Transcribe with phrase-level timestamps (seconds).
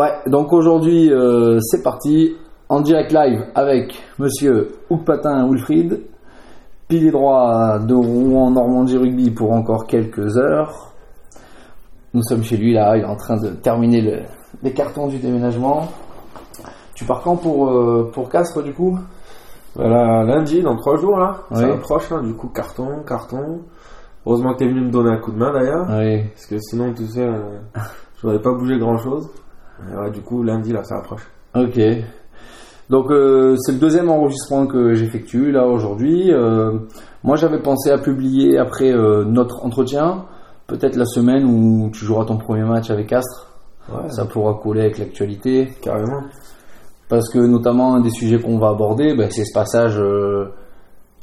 [0.00, 2.34] Ouais, donc aujourd'hui, euh, c'est parti.
[2.70, 4.70] En direct live avec monsieur
[5.04, 6.02] Patin Wilfried,
[6.88, 10.92] pilier droit de Rouen Normandie Rugby pour encore quelques heures.
[12.14, 14.22] Nous sommes chez lui là, il est en train de terminer le-
[14.62, 15.88] les cartons du déménagement.
[16.94, 18.96] Tu pars quand pour, euh, pour Castres du coup?
[19.74, 21.72] Voilà, lundi, dans trois jours là, ça Oui.
[21.72, 23.62] approche hein, du coup carton, carton.
[24.24, 26.22] Heureusement que t'es venu me donner un coup de main d'ailleurs, Oui.
[26.34, 27.80] parce que sinon tout seul, euh,
[28.22, 29.28] je n'aurais pas bougé grand chose.
[30.12, 31.26] Du coup, lundi là, ça approche.
[31.54, 31.78] Ok.
[32.90, 36.32] Donc euh, c'est le deuxième enregistrement que j'effectue là aujourd'hui.
[36.32, 36.72] Euh,
[37.22, 40.24] moi j'avais pensé à publier après euh, notre entretien,
[40.66, 43.46] peut-être la semaine où tu joueras ton premier match avec Astre.
[43.88, 45.68] Ouais, Ça pourra coller avec l'actualité.
[45.80, 46.22] carrément.
[47.08, 50.52] Parce que notamment un des sujets qu'on va aborder, ben, c'est ce passage euh,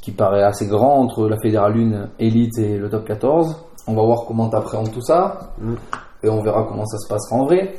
[0.02, 3.56] qui paraît assez grand entre la Fédérale 1 Elite et le Top 14.
[3.86, 5.52] On va voir comment tu appréhendes tout ça.
[5.58, 5.74] Mm.
[6.22, 7.74] Et on verra comment ça se passera en vrai.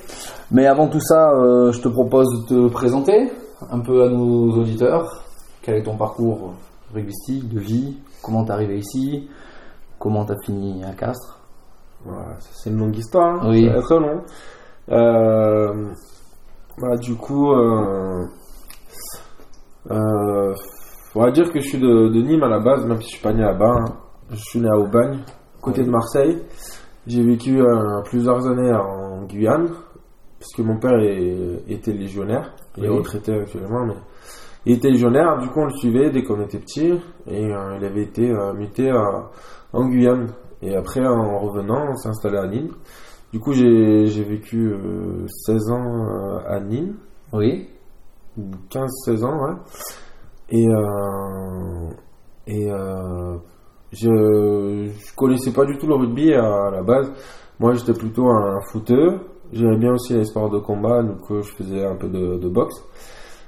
[0.52, 3.32] Mais avant tout ça, euh, je te propose de te présenter
[3.72, 5.24] un peu à nos auditeurs.
[5.62, 6.54] Quel est ton parcours
[6.94, 7.98] rugbyistique, de vie?
[8.24, 9.30] Comment t'es arrivé ici?
[10.00, 11.40] Comment t'as fini à Castres?
[12.06, 13.50] Voilà, c'est une longue histoire, hein.
[13.50, 13.70] Oui.
[13.82, 14.22] Très long.
[14.90, 15.90] Euh,
[16.82, 18.26] bah, du coup, euh,
[19.92, 20.54] euh,
[21.16, 23.16] on va dire que je suis de, de Nîmes à la base, même si je
[23.16, 23.76] suis pas né là-bas.
[23.82, 23.94] hein.
[24.32, 25.20] Je suis né à Aubagne,
[25.62, 25.88] côté Oui.
[25.88, 26.42] de Marseille.
[27.08, 27.60] J'ai vécu
[28.06, 29.70] plusieurs années en Guyane,
[30.40, 32.54] parce que mon père est- était légionnaire.
[32.78, 32.98] Il est Oui.
[32.98, 33.96] retraité actuellement, mais
[34.66, 35.38] il était légionnaire.
[35.40, 36.94] Du coup, on le suivait dès qu'on était petit,
[37.28, 39.30] et euh, il avait été euh, muté à-
[39.74, 40.28] en Guyane.
[40.62, 42.72] Et après, en revenant, on s'est installé à Nîmes.
[43.32, 46.96] Du coup, j'ai vécu euh, 16 ans euh, à Nîmes,
[47.32, 47.70] Oui.
[48.70, 49.56] 15-16 ans, ouais.
[50.50, 51.90] Et, euh,
[52.48, 53.36] et euh,
[53.92, 57.12] je, je connaissais pas du tout le rugby à, la base.
[57.60, 59.20] Moi, j'étais plutôt un footeur.
[59.52, 62.48] J'aimais bien aussi les sports de combat, donc euh, je faisais un peu de, de
[62.50, 62.76] boxe.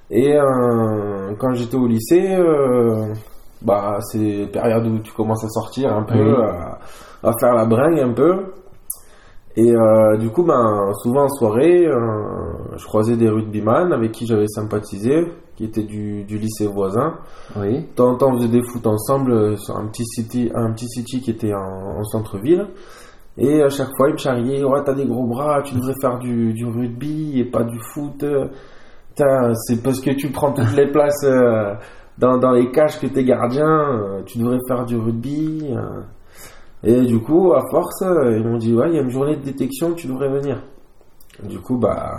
[0.10, 3.14] Et euh, quand j'étais au lycée, euh,
[3.62, 6.44] bah, c'est période où tu commences à sortir un peu, Oui.
[6.44, 6.80] à,
[7.30, 8.34] à faire la bringue un peu.
[9.58, 11.86] Et euh, du coup, ben, souvent en soirée,
[12.78, 15.26] je croisais des rugbyman avec qui j'avais sympathisé,
[15.58, 17.16] qui étaient du, du lycée voisin.
[17.58, 17.82] Oui.
[17.82, 20.88] De temps en temps, on faisait des foot ensemble sur un petit city, un petit
[20.88, 22.68] city qui était en, en centre-ville.
[23.38, 26.20] Et à chaque fois, ils me charriaient, ouais, t'as des gros bras, tu devrais faire
[26.20, 28.24] du, du rugby et pas du foot.
[29.16, 31.74] C'est parce que tu prends toutes les places euh,
[32.18, 35.70] dans, dans les cages que t'es gardien, euh, tu devrais faire du rugby.
[35.72, 36.02] euh.
[36.84, 39.44] Et du coup, à force, ils m'ont dit, ouais, il y a une journée de
[39.44, 40.64] détection, tu devrais venir.
[41.44, 42.10] Du coup, bah,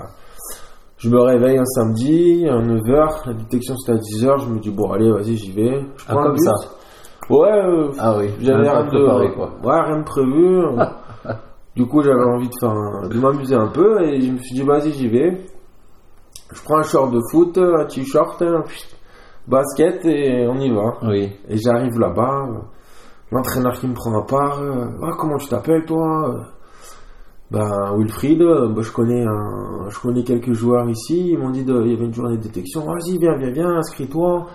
[0.98, 4.70] je me réveille un samedi, à 9h, la détection c'était à 10h, je me dis,
[4.70, 5.80] bon, allez, vas-y, j'y vais.
[5.96, 6.52] Je Ah, prends le comme ça.
[7.30, 8.30] Ouais, euh, Ah oui.
[8.40, 9.50] j'avais Rien rien de de préparé, quoi.
[9.64, 10.60] Ouais, rien de prévu.
[11.76, 14.62] du coup, j'avais envie de faire de m'amuser un peu et je me suis dit
[14.62, 15.44] vas-y, j'y vais.
[16.52, 18.62] Je prends un short de foot, un t-shirt, un
[19.48, 20.98] basket et on y va.
[21.02, 21.32] Oui.
[21.48, 22.46] Et j'arrive là-bas,
[23.30, 26.44] l'entraîneur qui me prend à part, euh, Ah, comment tu t'appelles toi?
[27.50, 31.82] Ben Wilfried, ben, je connais un, je connais quelques joueurs ici, ils m'ont dit de-
[31.84, 34.46] il y avait une journée de détection, vas-y viens viens viens, inscris-toi.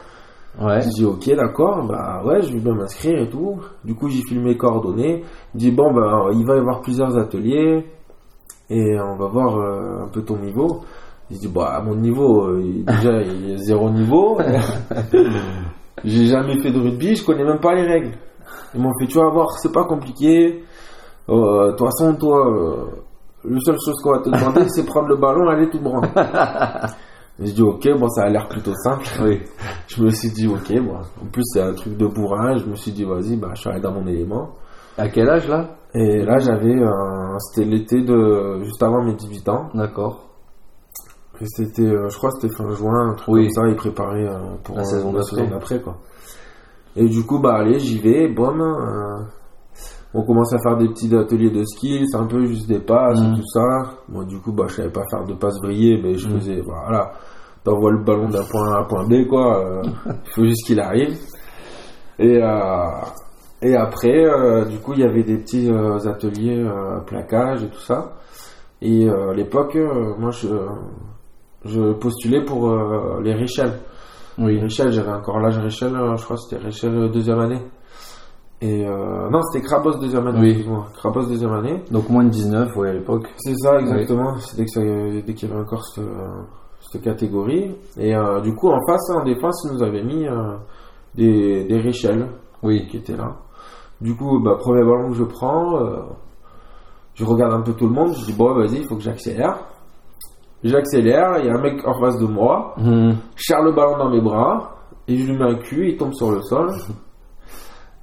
[0.59, 0.81] Ouais.
[0.81, 3.59] J'ai dit ok d'accord, bah ouais je vais bien m'inscrire et tout.
[3.83, 5.23] Du coup j'ai filmé coordonnées.
[5.53, 7.85] Il dit bon bah il va y avoir plusieurs ateliers
[8.69, 10.81] et on va voir euh, un peu ton niveau.
[11.29, 14.39] J'ai dit bah mon niveau euh, déjà il est zéro niveau.
[16.03, 18.11] J'ai jamais fait de rugby, je connais même pas les règles.
[18.73, 20.63] Ils m'ont fait tu vas voir c'est pas compliqué.
[21.29, 22.89] Euh, De toute façon toi
[23.43, 26.01] le seule chose qu'on va te demander c'est prendre le ballon aller tout droit.
[27.39, 29.05] J'ai dit ok bon ça a l'air plutôt simple.
[29.23, 29.41] Oui.
[29.87, 30.95] Je me suis dit, ok, bon.
[30.97, 32.57] En plus, c'est un truc de bourrin.
[32.57, 34.49] Je me suis dit, vas-y, bah, je suis allé dans mon élément.
[34.97, 35.75] À quel âge là?
[35.93, 39.69] Et là, j'avais, euh, c'était l'été de, juste avant mes 18 ans.
[39.73, 40.25] D'accord.
[41.39, 43.43] Et c'était, euh, je crois, que c'était fin juin, un truc Oui.
[43.53, 43.69] comme ça.
[43.69, 45.35] Ils préparaient euh, pour La euh, saison la d'après.
[45.35, 45.97] saison d'après, quoi.
[46.95, 48.59] Et du coup, bah, allez, j'y vais, bon.
[48.59, 49.23] euh,
[50.13, 53.19] on commence à faire des petits ateliers de ski, c'est un peu juste des passes
[53.19, 53.91] et tout ça.
[54.09, 56.39] Moi, du coup, bah, je savais pas faire de passes vrillées, mais je Mhm.
[56.39, 57.11] faisais, voilà,
[57.67, 59.59] t'envoies le ballon d'un point A à un point B, quoi.
[59.65, 61.17] euh, Il faut juste qu'il arrive.
[62.19, 62.85] Et, euh,
[63.61, 65.69] et après, euh, du coup, il y avait des petits
[66.05, 66.65] ateliers
[67.05, 68.13] plaquage et tout ça.
[68.81, 69.77] Et à l'époque,
[70.19, 70.47] moi, je,
[71.65, 72.71] je postulais pour
[73.21, 73.73] les Richel.
[74.39, 74.59] Oui.
[74.59, 77.61] Richel, j'avais encore l'âge Richel, je crois que c'était Richel deuxième année.
[78.61, 80.39] Et euh, non, c'était Krabos deuxième année.
[80.39, 80.65] Oui.
[80.95, 81.83] Krabos deuxième année.
[81.91, 83.27] Donc moins de 19, oui, à l'époque.
[83.37, 84.37] C'est ça, exactement.
[84.39, 86.03] Ça- dès qu'il y avait encore euh,
[86.91, 87.75] cette catégorie.
[87.97, 90.55] Et euh, du coup, en face, en défense, ils nous avaient mis euh,
[91.15, 92.27] des, des Richel
[92.63, 92.87] Oui.
[92.89, 93.35] qui étaient là.
[94.01, 95.99] Du coup, bah, premier ballon que je prends, euh,
[97.15, 99.57] je regarde un peu tout le monde, je dis bon, vas-y, il faut que j'accélère.
[100.63, 103.13] J'accélère, il y a un mec en face de moi, je
[103.43, 104.75] serre le ballon dans mes bras,
[105.07, 106.69] et je lui mets un cul, il tombe sur le sol.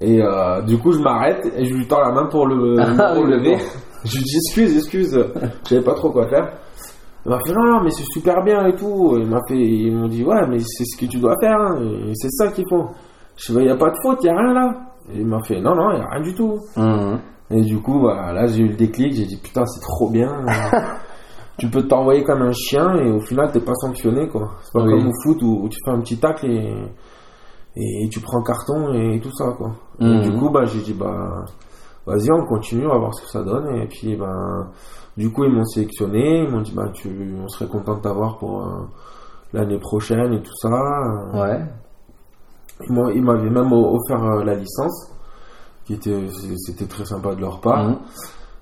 [0.00, 3.14] Et euh, du coup, je m'arrête et je lui tends la main pour le, Ah,
[3.14, 3.56] pour oui, le lever.
[4.04, 5.12] Je lui dis excuse, excuse,
[5.64, 6.52] je savais pas trop quoi faire.
[7.26, 9.16] Il m'a fait non, non, mais c'est super bien et tout.
[9.18, 11.78] Il m'a fait, ils m'ont dit ouais, mais c'est ce que tu dois faire, hein,
[12.08, 12.86] et c'est ça qu'il faut.
[13.36, 14.74] Je fais, il y a pas de faute, il y a rien là.
[15.12, 16.58] Et il m'a fait non, non, il y a rien du tout.
[16.76, 17.18] Mhm.
[17.50, 20.30] Et du coup, voilà, là j'ai eu le déclic, j'ai dit putain, c'est trop bien.
[21.58, 24.50] tu peux t'envoyer comme un chien et au final t'es pas sanctionné quoi.
[24.62, 24.90] C'est pas Oui.
[24.90, 26.74] comme au foot où, où tu fais un petit tacle et,
[27.76, 29.72] et tu prends carton et tout ça quoi.
[30.00, 30.22] Et Mhm.
[30.22, 31.44] du coup, bah j'ai dit bah
[32.06, 33.76] vas-y, on continue, on va voir ce que ça donne.
[33.76, 34.70] Et puis ben
[35.16, 37.08] du coup ils m'ont sélectionné, ils m'ont dit bah tu,
[37.42, 38.86] on serait content de t'avoir pour euh,
[39.52, 40.70] l'année prochaine et tout ça.
[41.34, 41.60] Ouais.
[43.14, 45.10] Ils m'avaient même offert euh, la licence,
[45.84, 46.28] qui était
[46.66, 47.84] c'était très sympa de leur part.
[47.88, 47.98] Mhm.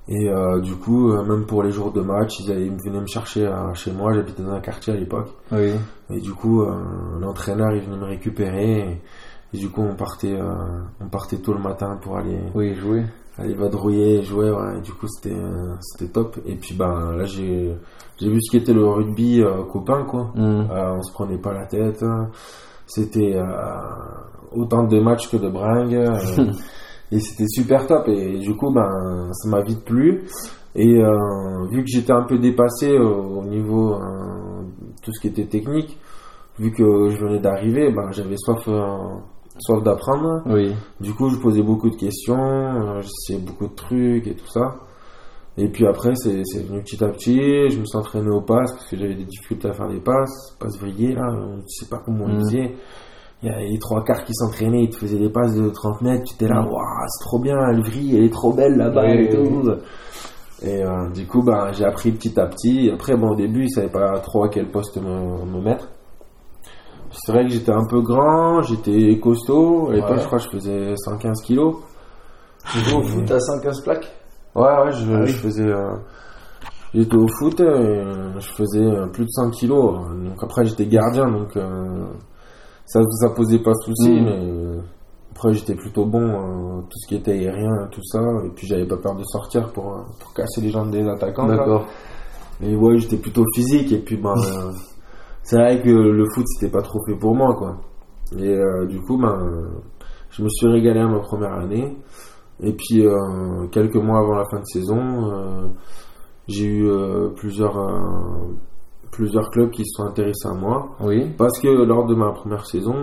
[0.09, 3.01] Et euh, du coup, euh, même pour les jours de match, ils, allaient, ils venaient
[3.01, 4.13] me chercher à- chez moi.
[4.13, 5.29] J'habitais dans un quartier à l'époque.
[5.53, 5.73] Oui.
[6.11, 6.75] Et du coup, euh,
[7.21, 8.79] l'entraîneur, il venait me récupérer.
[8.81, 9.01] Et,
[9.55, 10.53] et du coup, on partait, euh,
[11.01, 13.05] on partait tôt le matin pour aller, Oui, jouer.
[13.39, 14.51] Aller vadrouiller et jouer.
[14.51, 14.79] Ouais.
[14.79, 15.37] Et du coup, c'était,
[15.81, 16.39] c'était top.
[16.47, 17.75] Et puis, ben, là, j'ai,
[18.19, 20.31] j'ai vu ce qu'était le rugby euh, copain, quoi.
[20.35, 20.69] Mhm.
[20.71, 22.05] Euh, on se prenait pas la tête.
[22.87, 23.45] C'était euh,
[24.53, 25.95] autant de matchs que de bringues.
[25.95, 26.53] euh,
[27.13, 28.09] et c'était super top.
[28.09, 30.25] Et du coup, ben, ça m'a vite plu.
[30.75, 31.03] Et
[31.71, 34.63] vu que j'étais un peu dépassé au niveau euh,
[35.03, 35.99] tout ce qui était technique,
[36.59, 38.67] vu que je venais d'arriver, ben, j'avais soif,
[39.59, 40.43] soif d'apprendre.
[40.47, 40.73] Oui.
[41.01, 44.75] Du coup, je posais beaucoup de questions, euh, j'essayais beaucoup de trucs et tout ça.
[45.59, 47.69] Et puis après, c'est c'est venu petit à petit.
[47.71, 50.57] Je me suis entraîné aux passes parce que j'avais des difficultés à faire des passes,
[50.59, 52.75] passes vrillées là, on ne sait pas comment on le faisait.
[53.43, 56.01] Il y a les trois quarts qui s'entraînaient, ils te faisaient des passes de 30
[56.03, 56.69] mètres, tu étais là, Mhm.
[56.69, 59.71] waouh, c'est trop bien, elle vrille, elle est trop belle là-bas Oui, et oui, tout.
[60.65, 62.89] Et euh, du coup, ben, j'ai appris petit à petit.
[62.95, 65.89] Après, bon, au début, ils savaient pas trop à quel poste me, me mettre.
[67.13, 69.89] C'est vrai que j'étais un peu grand, j'étais costaud.
[69.91, 70.19] À l'époque, Ouais.
[70.21, 71.77] je crois que je faisais 115 kilos.
[72.71, 74.11] Tu joues au foot à 115 plaques?
[74.55, 75.27] Ouais, ouais, je, Ah oui.
[75.29, 75.67] je faisais.
[75.67, 75.95] euh,
[76.95, 79.95] j'étais au foot et euh, je faisais euh, plus de 100 kilos.
[80.25, 82.05] Donc après, j'étais gardien, donc euh,
[82.87, 84.11] ça, ça posait pas de souci.
[84.11, 84.25] Mhm.
[84.25, 84.81] Mais
[85.33, 88.21] après, j'étais plutôt bon, euh, tout ce qui était aérien, tout ça.
[88.47, 91.47] Et puis, j'avais pas peur de sortir pour, pour casser les jambes des attaquants.
[91.47, 91.87] D'accord.
[92.63, 93.93] Et ouais, j'étais plutôt physique.
[93.93, 94.35] Et puis, ben,
[95.43, 97.77] c'est vrai que le foot, c'était pas trop fait pour moi, quoi.
[98.39, 99.69] Et euh, du coup, ben,
[100.31, 101.97] je me suis régalé à ma première année.
[102.63, 105.67] Et puis, euh, quelques mois avant la fin de saison, euh,
[106.47, 106.91] j'ai eu
[107.37, 107.77] plusieurs,
[109.11, 110.97] plusieurs clubs qui se sont intéressés à moi.
[111.01, 111.33] Oui.
[111.37, 112.95] Parce que lors de ma première saison,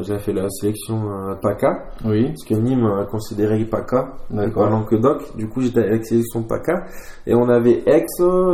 [0.00, 1.02] j'avais fait la sélection
[1.40, 1.90] PACA.
[2.04, 2.26] Oui.
[2.28, 4.66] Parce que Nîmes a considéré PACA D'accord.
[4.66, 5.36] en Languedoc.
[5.36, 6.86] Du coup, j'étais avec la sélection PACA.
[7.26, 8.06] Et on avait Aix,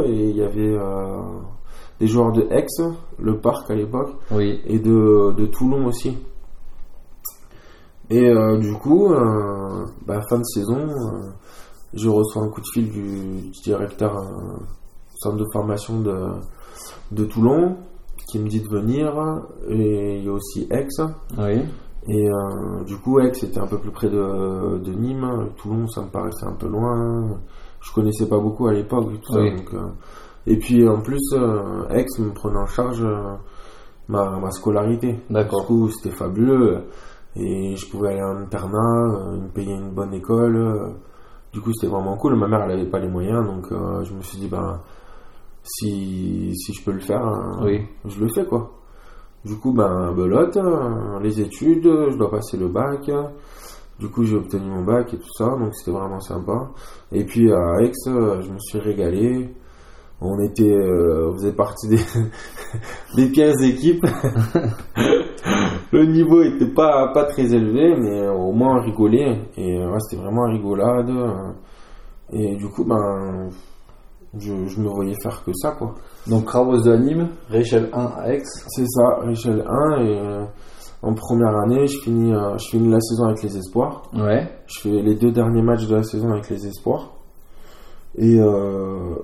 [0.05, 0.77] et il y avait
[2.01, 2.67] des joueurs de Aix,
[3.19, 4.61] le parc à l'époque, Oui.
[4.67, 6.17] et de, de Toulon aussi.
[8.11, 11.31] Et euh, du coup, euh, bah, fin de saison, euh,
[11.95, 14.57] je reçois un coup de fil du, du directeur euh,
[15.17, 16.29] centre de formation de,
[17.13, 17.77] de Toulon
[18.29, 19.15] qui me dit de venir.
[19.69, 20.89] Et il y a aussi Aix.
[21.39, 21.63] Oui.
[22.07, 22.29] Et
[22.87, 25.49] du coup, Aix était un peu plus près de, de Nîmes.
[25.57, 27.41] Toulon, ça me paraissait un peu loin.
[27.81, 29.07] Je connaissais pas beaucoup à l'époque.
[29.23, 29.57] tout ça, Oui.
[29.57, 29.71] donc,
[30.47, 33.35] et puis en plus, euh, Aix me prenait en charge euh,
[34.09, 35.21] ma, ma scolarité.
[35.31, 35.63] D'accord.
[35.63, 36.85] Du coup, c'était fabuleux.
[37.37, 38.79] Et je pouvais aller en internat,
[39.09, 40.95] euh, me payaient une bonne école.
[41.53, 42.37] Du coup, c'était vraiment cool.
[42.37, 43.45] Ma mère, elle avait pas les moyens.
[43.47, 44.81] Donc, euh, je me suis dit, ben,
[45.63, 47.23] si, si je peux le faire,
[47.63, 47.81] Oui.
[48.05, 48.71] je le fais, quoi.
[49.45, 50.59] Du coup, ben, belote,
[51.23, 53.11] les études, je dois passer le bac.
[53.99, 56.71] Du coup, j'ai obtenu mon bac et tout ça, donc c'était vraiment sympa.
[57.13, 59.55] Et puis à Aix, je me suis régalé.
[60.27, 62.01] On était, euh, on faisait partie des,
[63.17, 64.07] des pires équipes.
[65.93, 69.39] le niveau était pas, pas très élevé, mais au moins on rigolait.
[69.57, 71.11] Et euh, ouais, c'était vraiment rigolade.
[72.33, 73.51] Et du coup, ben,
[74.39, 75.95] je, je me voyais faire que ça, quoi.
[76.27, 78.43] Donc Ramos de Nîmes, Réchelle 1 à Aix.
[78.45, 80.45] C'est ça, Richel 1 et euh,
[81.03, 84.03] en première année, je finis, euh, je finis la saison avec les espoirs.
[84.15, 84.49] Ouais.
[84.67, 87.13] Je fais les deux derniers matchs de la saison avec les espoirs.
[88.17, 89.17] Et euh,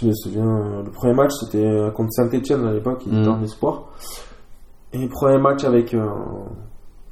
[0.00, 3.34] je me souviens, le premier match c'était contre Saint-Etienne à l'époque, il était Mhm.
[3.36, 3.82] en espoir.
[4.92, 6.08] Et premier match avec, euh,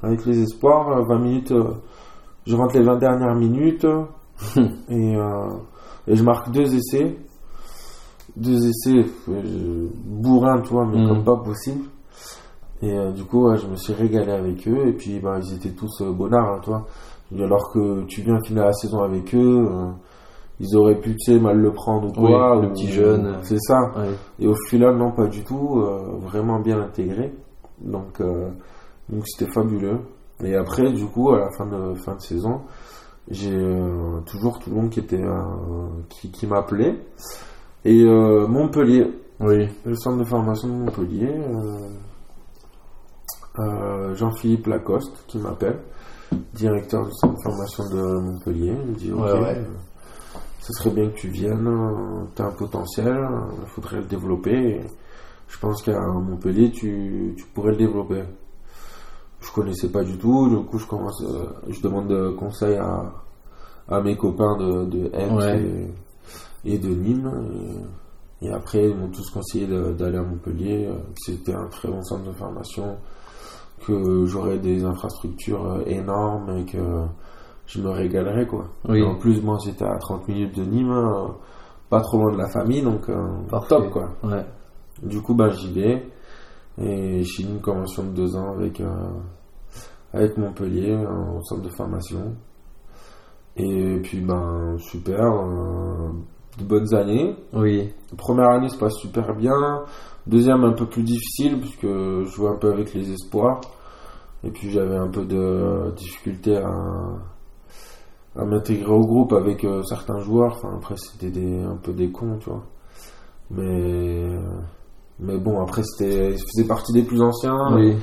[0.01, 1.73] avec les espoirs, euh, 20 minutes, euh,
[2.45, 3.85] je rentre les 20 dernières minutes
[4.89, 5.49] et, euh,
[6.07, 7.17] et je marque deux essais.
[8.37, 11.07] Deux essais euh, bourrins, tu vois, mais Mhm.
[11.07, 11.85] comme pas possible.
[12.81, 14.87] Et euh, du coup, ouais, je me suis régalé avec eux.
[14.87, 16.87] Et puis, bah, ils étaient tous euh, bonnards, hein, tu vois.
[17.43, 19.89] Alors que tu viens finir la saison avec eux, euh,
[20.63, 22.55] ils auraient pu, tu sais, mal le prendre ou quoi.
[22.57, 23.35] Oui, le ou- petit jeune.
[23.41, 23.79] C'est ça.
[23.97, 24.11] Ouais.
[24.39, 25.79] Et au final, non, pas du tout.
[25.81, 27.33] euh, vraiment bien intégré.
[27.81, 28.49] Donc, euh,
[29.09, 29.97] donc c'était fabuleux.
[30.43, 32.61] Et après, du coup, à la fin de, fin de saison,
[33.29, 35.21] j'ai euh, toujours tout le monde qui était
[36.09, 36.95] qui, qui m'appelait.
[37.85, 39.07] Et Montpellier,
[39.39, 39.67] Oui.
[39.85, 41.33] le centre de formation de Montpellier,
[44.15, 45.79] Jean-Philippe Lacoste qui m'appelle,
[46.53, 48.73] directeur du centre de formation de Montpellier.
[48.85, 49.61] Il me dit Ok, Ouais,
[50.61, 53.27] ce serait bien que tu viennes, tu as un potentiel,
[53.61, 54.75] il faudrait le développer.
[54.75, 54.81] Et
[55.47, 58.23] je pense qu'à Montpellier, tu, tu pourrais le développer.
[59.41, 63.11] Je connaissais pas du tout, du coup, je, commence, euh, je demande de conseil à,
[63.89, 65.63] à mes copains de, de Ouais.
[66.63, 67.31] et, et de Nîmes.
[68.41, 71.87] Et, et après, ils m'ont tous conseillé d'aller à Montpellier, euh, que c'était un très
[71.89, 72.97] bon centre de formation,
[73.85, 76.77] que j'aurais des infrastructures euh, énormes et que
[77.71, 78.65] je me régalerais, quoi.
[78.87, 78.99] Oui.
[78.99, 81.27] Et en plus, moi, j'étais à 30 minutes de Nîmes, euh,
[81.89, 84.09] pas trop loin de la famille, donc euh, top, quoi.
[84.23, 84.45] Ouais.
[85.01, 86.05] Du coup, ben, j'y vais
[86.81, 89.09] et signe une convention de deux ans avec, euh,
[90.13, 92.35] avec Montpellier, au centre de formation.
[93.55, 96.09] Et puis, ben, super, euh,
[96.59, 97.35] de bonnes années.
[97.53, 97.93] Oui.
[98.17, 99.83] Première année se passe super bien.
[100.27, 103.61] Deuxième, un peu plus difficile, puisque je jouais un peu avec les espoirs.
[104.43, 106.71] Et puis, j'avais un peu de difficulté à,
[108.35, 110.53] à m'intégrer au groupe avec euh, certains joueurs.
[110.55, 112.63] Enfin, après, c'était des, un peu des cons, tu vois.
[113.49, 114.27] Mais,
[115.19, 117.57] mais bon, après, c'était, ça faisait partie des plus anciens.
[117.75, 117.95] Oui.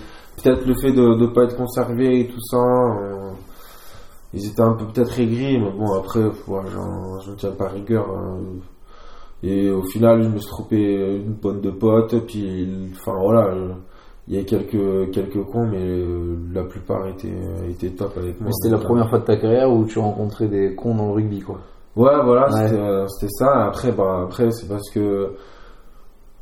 [0.42, 2.58] Peut-être le fait de ne pas être conservé et tout ça.
[2.58, 3.30] euh,
[4.34, 6.62] ils étaient un peu peut-être aigris, mais bon, après, ouais,
[7.24, 8.06] je ne tiens pas rigueur.
[8.10, 8.38] hein.
[9.42, 12.12] Et au final, je me suis trompé une bonne de potes.
[12.12, 13.54] et Puis, enfin voilà,
[14.30, 17.32] il y a quelques, quelques cons, mais euh, la plupart étaient,
[17.68, 18.50] étaient top avec moi.
[18.52, 21.40] C'était la première fois de ta carrière où tu rencontrais des cons dans le rugby,
[21.40, 21.58] quoi.
[21.96, 22.68] Ouais, voilà, Ouais.
[22.68, 23.64] c'était euh, c'était ça.
[23.66, 25.32] Après, bah, après c'est parce que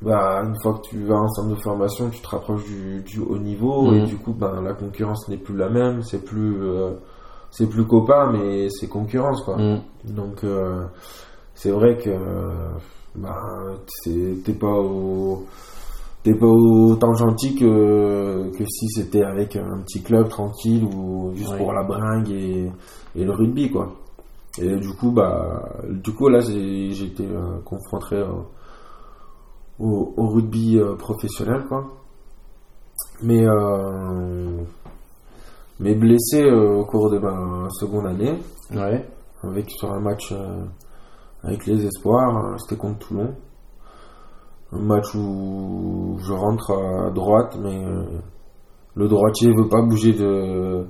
[0.02, 3.20] bah, une fois que tu vas en centre de formation, tu te rapproches du, du
[3.20, 4.06] haut niveau et Mhm.
[4.06, 6.02] du coup, bah, la concurrence n'est plus la même.
[6.02, 6.90] C'est plus, euh,
[7.50, 9.56] c'est plus copain, mais c'est concurrence, quoi.
[9.56, 9.80] Mm.
[10.14, 10.82] Donc, euh,
[11.54, 12.10] c'est vrai que
[13.14, 13.38] bah,
[14.04, 15.46] t'es pas au
[16.26, 21.56] t'es pas autant gentil que, que si c'était avec un petit club tranquille ou juste
[21.56, 22.68] pour la bringue et,
[23.14, 23.92] et le rugby quoi
[24.60, 28.26] et du coup bah du coup là j'ai été euh, confronté euh,
[29.78, 31.84] au, au rugby euh, professionnel quoi
[33.22, 34.62] mais euh,
[35.78, 38.34] mais blessé au cours de ma seconde année
[38.74, 39.06] Ouais.
[39.44, 40.34] avec sur un match
[41.44, 43.32] avec les espoirs, c'était contre Toulon.
[44.72, 48.02] Un match où je rentre à droite, mais euh,
[48.96, 50.86] le droitier veut pas bouger de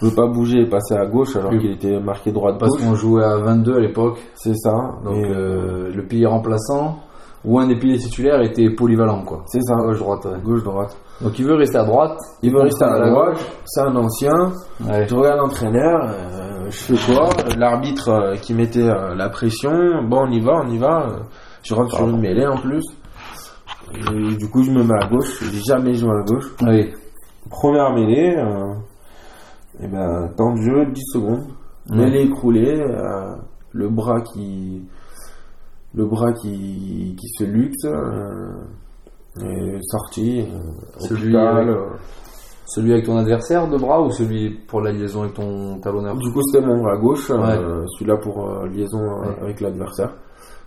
[0.00, 1.58] veut pas bouger et passer à gauche alors Oui.
[1.58, 4.18] qu'il était marqué droite Parce qu'on jouait à 22 à l'époque.
[4.34, 4.72] C'est ça.
[5.04, 6.98] Donc euh, le pilier remplaçant
[7.44, 9.42] ou un des piliers titulaires était polyvalent, quoi.
[9.46, 9.74] c'est ça.
[9.76, 10.40] Gauche, droite, ouais.
[10.44, 10.96] Gauche droite.
[11.20, 12.18] Donc il veut rester à droite.
[12.42, 13.62] Il veut rester à la la droite.
[13.64, 14.52] C'est un ancien.
[14.84, 15.06] Ouais.
[15.08, 17.28] Je regarde l'entraîneur, euh, je fais quoi?
[17.56, 19.70] L'arbitre euh, qui mettait euh, la pression,
[20.08, 21.06] bon on y va, on y va.
[21.08, 21.16] euh,
[21.62, 22.82] Je rentre sur une mêlée en plus.
[23.94, 26.54] Et du coup je me mets à gauche, j'ai jamais joué à gauche.
[26.62, 26.92] Oui.
[27.50, 28.74] Première mêlée, euh,
[29.80, 31.44] et ben temps de jeu 10 secondes.
[31.88, 33.36] Mêlée écroulée, euh,
[33.72, 34.82] le bras qui
[35.94, 38.52] le bras qui, qui se luxe, euh,
[39.40, 40.58] et sorti, euh,
[40.98, 41.76] Celui hôpital, avec-
[42.66, 46.16] Celui avec ton adversaire de bras ou celui pour la liaison avec ton talonneur?
[46.16, 47.56] Du coup, c'était mon bras gauche, Ouais.
[47.96, 49.36] celui-là pour liaison Ouais.
[49.40, 50.12] avec l'adversaire,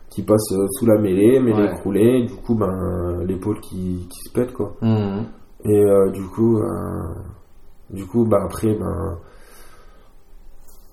[0.09, 1.71] qui passe euh, sous la mêlée, mêlée Ouais.
[1.71, 4.75] écroulée, du coup, ben, l'épaule qui, qui se pète, quoi.
[4.81, 5.25] Mhm.
[5.65, 7.03] Et euh, du coup, euh,
[7.91, 9.17] du coup, ben, après, ben,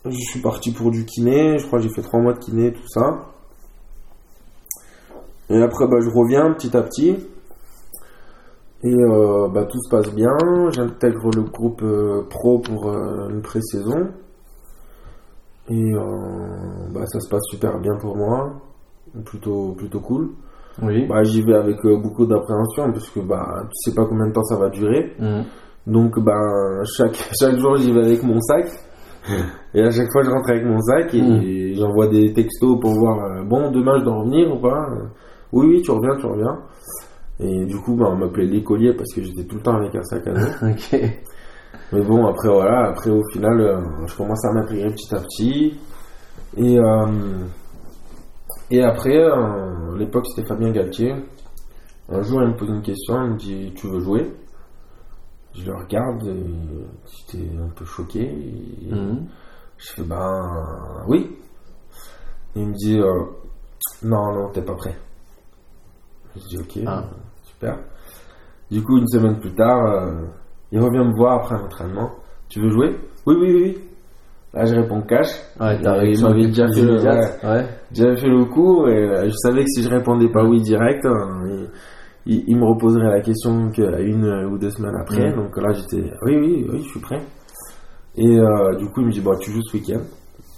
[0.05, 2.73] je suis parti pour du kiné, je crois que j'ai fait trois mois de kiné,
[2.73, 3.27] tout ça.
[5.49, 7.17] Et après, ben, je reviens petit à petit.
[8.83, 10.37] Et euh, bah, tout se passe bien.
[10.71, 11.83] J'intègre le groupe
[12.29, 14.09] pro pour une pré-saison.
[15.69, 15.93] Et
[16.91, 18.53] bah, ça se passe super bien pour moi.
[19.25, 20.31] Plutôt, plutôt cool.
[20.83, 21.07] Oui.
[21.09, 24.33] Bah, J'y vais avec euh, beaucoup d'appréhension parce que bah, tu sais pas combien de
[24.33, 25.15] temps ça va durer.
[25.19, 25.45] Mhm.
[25.87, 28.67] Donc bah, chaque, chaque jour j'y vais avec mon sac.
[29.75, 31.75] Et à chaque fois je rentre avec mon sac et, Mm.
[31.75, 34.87] j'envoie des textos pour voir euh, bon demain je dois revenir ou pas?
[35.53, 36.59] Oui oui tu reviens tu reviens.
[37.41, 40.03] Et du coup bah, on m'appelait l'écolier parce que j'étais tout le temps avec un
[40.03, 40.47] sac à dos.
[40.71, 41.01] Ok.
[41.93, 45.75] Mais bon après voilà après au final euh, je commence à m'intégrer petit à petit.
[46.57, 47.07] Et, euh,
[48.71, 51.15] et après euh, à l'époque c'était Fabien Galtier.
[52.09, 54.33] Un jour il me pose une question, il me dit tu veux jouer?
[55.55, 58.21] Je le regarde, et j'étais un peu choqué.
[58.25, 59.27] et Mhm.
[59.79, 61.35] Je fais ben oui.
[62.55, 63.25] Il me dit euh,
[64.03, 64.97] Non, non, t'es pas prêt.
[66.37, 67.05] Je dis Ok, Ah.
[67.43, 67.79] super.
[68.71, 70.27] Du coup, une semaine plus tard, euh,
[70.73, 72.11] il revient me voir après l'entraînement.
[72.49, 72.99] Tu veux jouer?
[73.27, 73.86] Oui, oui, oui, oui.
[74.57, 75.29] Là, je réponds cash.
[75.61, 77.03] Ouais, Il m'avait déjà fait le-.
[77.45, 77.67] Ouais.
[77.93, 81.05] J'avais fait le coup et euh, je savais que si je répondais pas oui direct,
[81.05, 81.69] euh,
[82.25, 85.29] il, il- il me reposerait la question une ou deux semaines après.
[85.31, 85.37] Mhm.
[85.37, 87.21] Donc là, j'étais oui, oui, oui, je suis prêt.
[88.17, 90.01] Et euh, du coup, il me dit bah, tu joues ce week-end.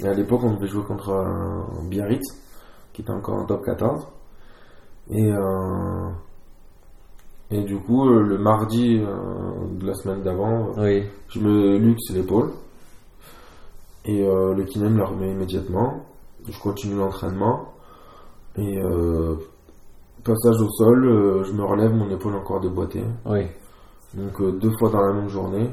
[0.01, 2.23] Et à l'époque, on devait jouer contre un Biarritz
[2.93, 4.07] qui était encore en top 14.
[5.11, 6.09] Et, euh,
[7.51, 9.17] et du coup, euh, le mardi euh,
[9.81, 11.03] de la semaine d'avant, Oui.
[11.29, 12.51] je me luxe l'épaule.
[14.09, 16.07] Et euh, le kiné me la remet immédiatement.
[16.49, 17.75] Je continue l'entraînement.
[18.57, 19.35] Et euh,
[20.25, 23.05] passage au sol, euh, je me relève, mon épaule encore déboîtée.
[23.27, 23.47] Oui.
[24.15, 25.69] Donc deux fois dans la même journée.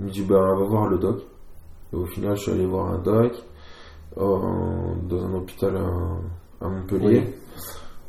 [0.00, 1.20] Il me dit bah va voir le doc.
[1.92, 3.32] Et au final je suis allé voir un doc
[4.16, 7.32] dans un hôpital à, à Montpellier.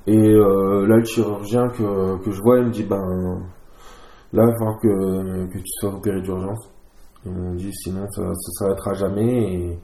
[0.07, 3.43] Et là le chirurgien que, que je vois il me dit ben
[4.33, 6.72] là il va falloir que, que tu sois opéré d'urgence.
[7.25, 9.79] Ils m'ont dit sinon ça, ça s'arrêtera jamais et,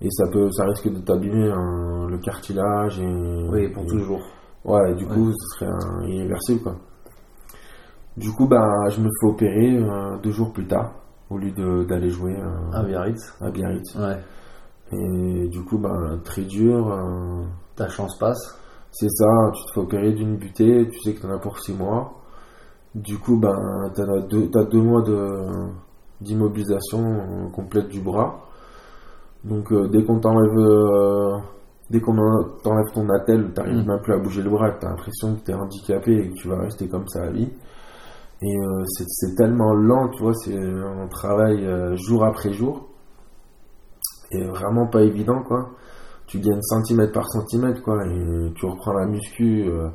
[0.00, 4.22] et ça peut ça risque de t'abîmer hein, le cartilage et, Oui, pour et- toujours.
[4.64, 6.76] Ouais, du coup, ce serait un irréversible, quoi.
[8.16, 10.92] Du coup, bah, je me fais opérer euh, deux jours plus tard,
[11.30, 11.50] au lieu
[11.84, 13.34] d'aller jouer euh, Ah, Biarritz.
[13.40, 13.96] à Biarritz.
[13.96, 14.18] Ouais.
[14.92, 16.92] Et du coup, bah, très dur.
[16.92, 17.42] euh,
[17.74, 18.56] Ta chance passe.
[18.92, 21.72] c'est ça, tu te fais opérer d'une butée, tu sais que t'en as pour six
[21.74, 22.20] mois.
[22.94, 23.56] Du coup, bah,
[23.96, 25.40] t'en as deux, t'as deux mois de,
[26.22, 28.46] d'immobilisation euh, complète du bras.
[29.44, 31.36] Donc, euh, dès qu'on t'enlève, euh,
[31.90, 33.88] dès qu'on en- t'enlève ton attel, t'arrives Mm.
[33.88, 36.60] même plus à bouger le bras, t'as l'impression que t'es handicapé et que tu vas
[36.60, 37.50] rester comme ça à vie.
[38.42, 42.88] Et euh, c'est, tellement lent, tu vois, c'est un travail euh, jour après jour.
[44.32, 45.70] Et vraiment pas évident, quoi
[46.32, 49.88] tu gagnes centimètre par centimètre quoi et tu reprends la muscu euh,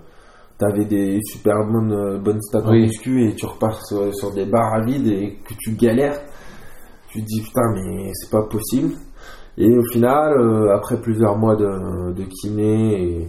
[0.57, 2.81] t'avais des super bonnes euh, bonnes stats en Oui.
[2.83, 6.19] muscu et tu repars sur, sur des barres à vide et que tu galères
[7.10, 8.93] tu te dis putain mais c'est pas possible
[9.58, 13.27] et au final euh, après plusieurs mois de, de kiné et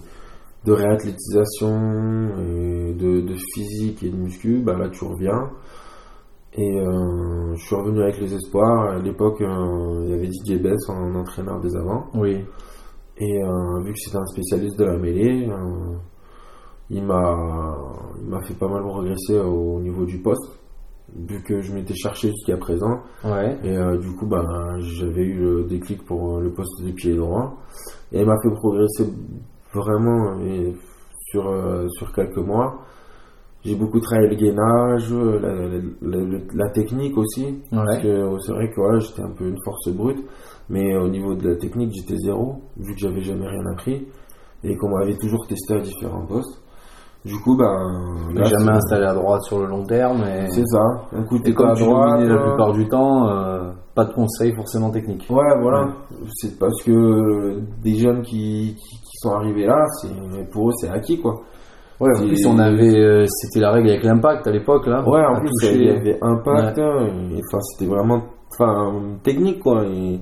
[0.64, 5.50] de réathlétisation et de, de physique et de muscu bah là tu reviens
[6.54, 10.58] et euh, je suis revenu avec les espoirs à l'époque euh, il y avait Didier
[10.58, 12.38] Bess en entraîneur des avants Oui.
[13.18, 13.40] et
[13.84, 15.46] vu que c'était un spécialiste de la mêlée,
[16.90, 17.76] il m'a
[18.22, 20.58] il m'a fait pas mal progresser au niveau du poste,
[21.16, 23.00] vu que je m'étais cherché jusqu'à présent.
[23.24, 23.56] Ouais.
[23.64, 24.44] Et euh, du coup, bah,
[24.80, 27.56] j'avais eu le déclic pour le poste de pied droit.
[28.12, 29.04] Et il m'a fait progresser
[29.74, 30.74] vraiment et
[31.30, 32.82] sur, euh, sur quelques mois.
[33.64, 37.58] J'ai beaucoup travaillé le gainage, la, la- la- la technique aussi.
[37.84, 40.24] Parce que euh, c'est vrai que j'étais un peu une force brute,
[40.70, 44.06] mais au niveau de la technique, j'étais zéro, vu que j'avais jamais rien appris
[44.64, 46.62] et qu'on m'avait toujours testé à différents postes.
[47.24, 47.74] Du coup, ben,
[48.34, 50.22] là, Jamais installé à droite sur le long terme.
[50.22, 50.82] Et, c'est ça.
[51.12, 52.20] Un coup, t'es comme pas à droite.
[52.22, 55.26] la euh, plupart du temps, euh, pas de conseils forcément techniques.
[55.28, 55.88] Ouais, voilà.
[56.36, 59.84] C'est parce que des jeunes qui, qui, qui sont arrivés là,
[60.52, 61.34] pour eux, c'est acquis, quoi.
[62.00, 65.02] Ouais, en plus on avait, euh, c'était la règle avec l'impact à l'époque là.
[65.04, 68.92] Ouais, en plus, toucher- il y avait impact, et, enfin, c'était vraiment, enfin,
[69.24, 69.84] technique, quoi.
[69.84, 70.20] Et,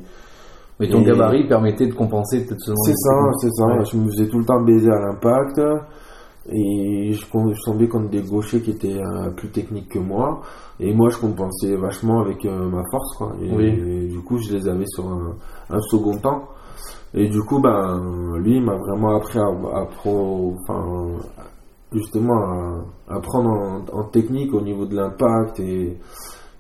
[0.81, 2.77] Mais ton et- gabarit permettait de compenser peut-être selon.
[2.83, 3.67] C'est ça, c'est ça.
[3.67, 3.85] Ouais.
[3.85, 5.61] Je me faisais tout le temps baiser à l'impact.
[6.53, 7.27] Et je,
[7.65, 10.41] tombais contre des gauchers qui étaient euh, plus techniques que moi.
[10.79, 13.17] Et moi, je compensais vachement avec euh, ma force.
[13.17, 13.33] Quoi.
[13.43, 13.65] Et, Oui.
[13.67, 15.37] et du coup, je les avais sur un,
[15.71, 16.45] un second temps.
[17.15, 21.15] Et du coup, ben, lui, il m'a vraiment appris à, à pro, enfin,
[21.93, 22.37] justement,
[23.09, 25.97] à, à prendre en, en technique au niveau de l'impact et,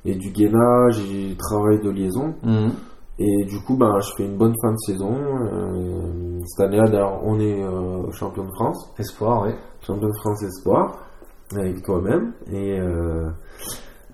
[0.05, 2.35] et du gainage et du travail de liaison.
[2.43, 2.71] Mhm.
[3.19, 5.15] Et du coup, ben, je fais une bonne fin de saison.
[5.15, 9.55] Euh, cette année-là, d'ailleurs, on est euh, champion de France, Espoir, ouais.
[9.87, 10.99] Champion de France espoir,
[11.55, 12.33] avec toi-même.
[12.53, 13.29] Et, euh,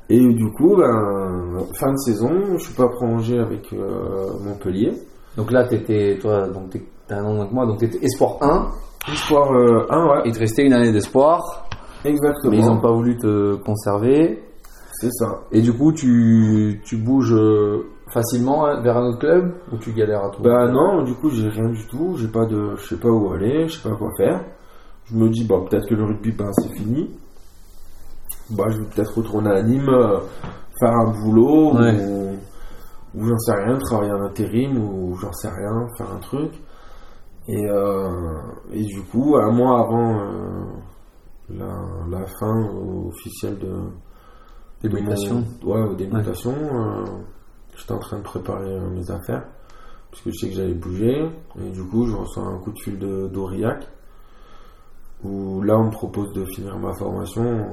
[0.08, 4.92] et du coup, ben, fin de saison, je suis pas prolongé avec euh, Montpellier.
[5.36, 8.36] Donc là t'étais, toi, donc t'es t'as un an moins que moi, donc t'étais espoir
[8.42, 8.70] 1.
[9.12, 11.68] Espoir euh, 1, ouais, Il te restait une année d'espoir,
[12.04, 12.50] exactement.
[12.50, 14.42] mais ils n'ont pas voulu te conserver.
[14.92, 15.40] C'est ça.
[15.50, 19.92] Et du coup, tu, tu bouges euh, facilement hein, vers un autre club ou tu
[19.92, 20.50] galères à trouver?
[20.50, 22.14] Bah non, du coup, j'ai rien du tout.
[22.18, 24.44] J'ai pas de, je sais pas où aller, je sais pas quoi faire.
[25.06, 27.10] Je me dis, bah, peut-être que le rugby, ben, c'est fini.
[28.50, 30.20] Bah, je vais peut-être retourner à Nîmes, euh,
[30.78, 31.94] faire un boulot, Ouais.
[32.04, 32.36] ou,
[33.14, 36.52] ou j'en sais rien, travailler en intérim, ou j'en sais rien, faire un truc.
[37.48, 38.08] Et, euh,
[38.72, 40.64] et du coup, un mois avant euh,
[41.50, 41.74] la,
[42.08, 42.68] la fin
[43.08, 43.74] officielle de,
[44.82, 45.44] de Démutation.
[45.64, 47.04] mon- ouais, euh,
[47.76, 49.44] j'étais en train de préparer mes affaires.
[50.10, 51.26] parce que je sais que j'allais bouger.
[51.60, 53.88] Et du coup, je reçois un coup de fil de d'Aurillac,
[55.24, 57.66] où là, on me propose de finir ma formation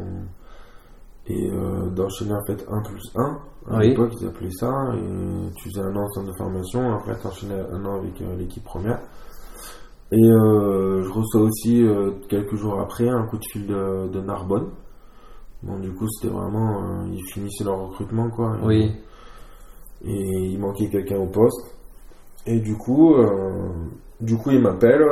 [1.27, 3.39] et euh, d'enchaîner en fait 1 plus 1.
[3.71, 3.89] À Oui.
[3.89, 4.71] l'époque, ils appelaient ça.
[4.95, 8.19] Et tu faisais un an en centre de formation, après, tu enchaînais un an avec
[8.21, 8.99] euh, l'équipe première.
[10.11, 11.85] Et euh, je reçois aussi,
[12.29, 14.69] quelques jours après, un coup de fil de, de Narbonne.
[15.61, 17.03] Bon, du coup, c'était vraiment.
[17.11, 18.57] ils finissaient leur recrutement, quoi.
[18.61, 18.91] Et- Oui.
[20.05, 21.75] et il manquait quelqu'un au poste.
[22.47, 23.13] Et du coup,
[24.19, 25.03] du coup, il m'appelle.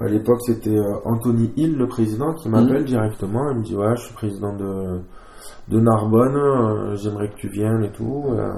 [0.00, 3.50] À l'époque, c'était euh, Anthony Hill, le président, qui m'appelle directement.
[3.50, 5.00] Il me dit Ouais, je suis président de,
[5.68, 8.24] de Narbonne, euh, j'aimerais que tu viennes et tout.
[8.30, 8.52] euh.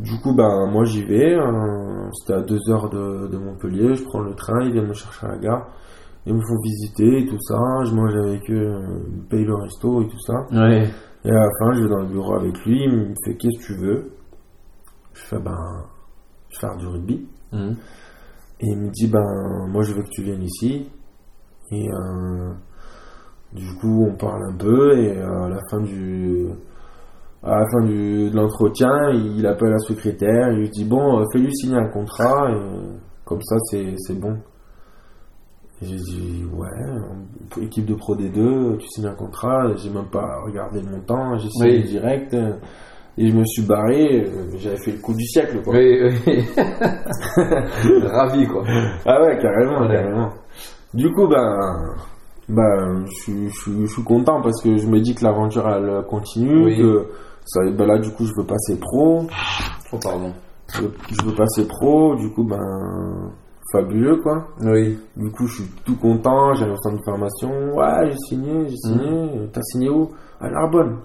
[0.00, 1.34] du coup, ben, moi j'y vais.
[1.34, 3.94] euh, c'était à deux heures de, de Montpellier.
[3.94, 5.66] Je prends le train, ils viennent me chercher à la gare.
[6.26, 7.58] Ils me font visiter et tout ça.
[7.84, 10.34] Je mange avec eux, ils me payent le resto et tout ça.
[10.52, 10.88] Ouais.
[11.24, 13.58] Et à la fin, je vais dans le bureau avec lui, il me fait Qu'est-ce
[13.60, 14.10] que tu veux?
[15.14, 15.56] Je fais Ben,
[16.50, 17.26] je vais faire du rugby.
[17.52, 17.76] Mhm.
[18.60, 20.88] Et il me dit Ben, moi je veux que tu viennes ici.
[21.70, 22.52] Et euh,
[23.52, 26.48] du coup, on parle un peu, et euh, à la fin du.
[27.40, 31.24] À la fin du, de l'entretien, il appelle la secrétaire, il lui dit Bon, euh,
[31.32, 32.60] fais-lui signer un contrat, et
[33.24, 34.36] comme ça, c'est bon.
[35.80, 40.40] Et j'ai dit Ouais, équipe de Pro D2, tu signes un contrat, j'ai même pas
[40.44, 41.84] regardé le montant, j'ai signé Oui.
[41.84, 42.36] direct,
[43.18, 45.74] et je me suis barré, euh, j'avais fait le coup du siècle, quoi.
[45.74, 46.44] Oui, oui.
[48.04, 48.64] Ravi, quoi.
[49.06, 49.94] Ah ouais, carrément, Ouais.
[49.94, 50.30] carrément.
[50.94, 51.94] Du coup, ben,
[52.48, 56.02] ben, je suis- je je suis content parce que je me dis que l'aventure elle
[56.08, 56.78] continue, Oui.
[56.78, 57.06] que
[57.44, 59.26] ça, ben là du coup je veux passer pro,
[59.92, 60.32] Oh, pardon.
[60.74, 63.30] je veux, je veux passer pro, du coup ben
[63.72, 64.46] fabuleux quoi.
[64.62, 64.98] Oui.
[65.16, 68.76] Du coup je suis tout content, j'ai un centre de formation, ouais j'ai signé, j'ai
[68.76, 70.08] signé, t'as signé où?
[70.40, 70.96] À Narbonne.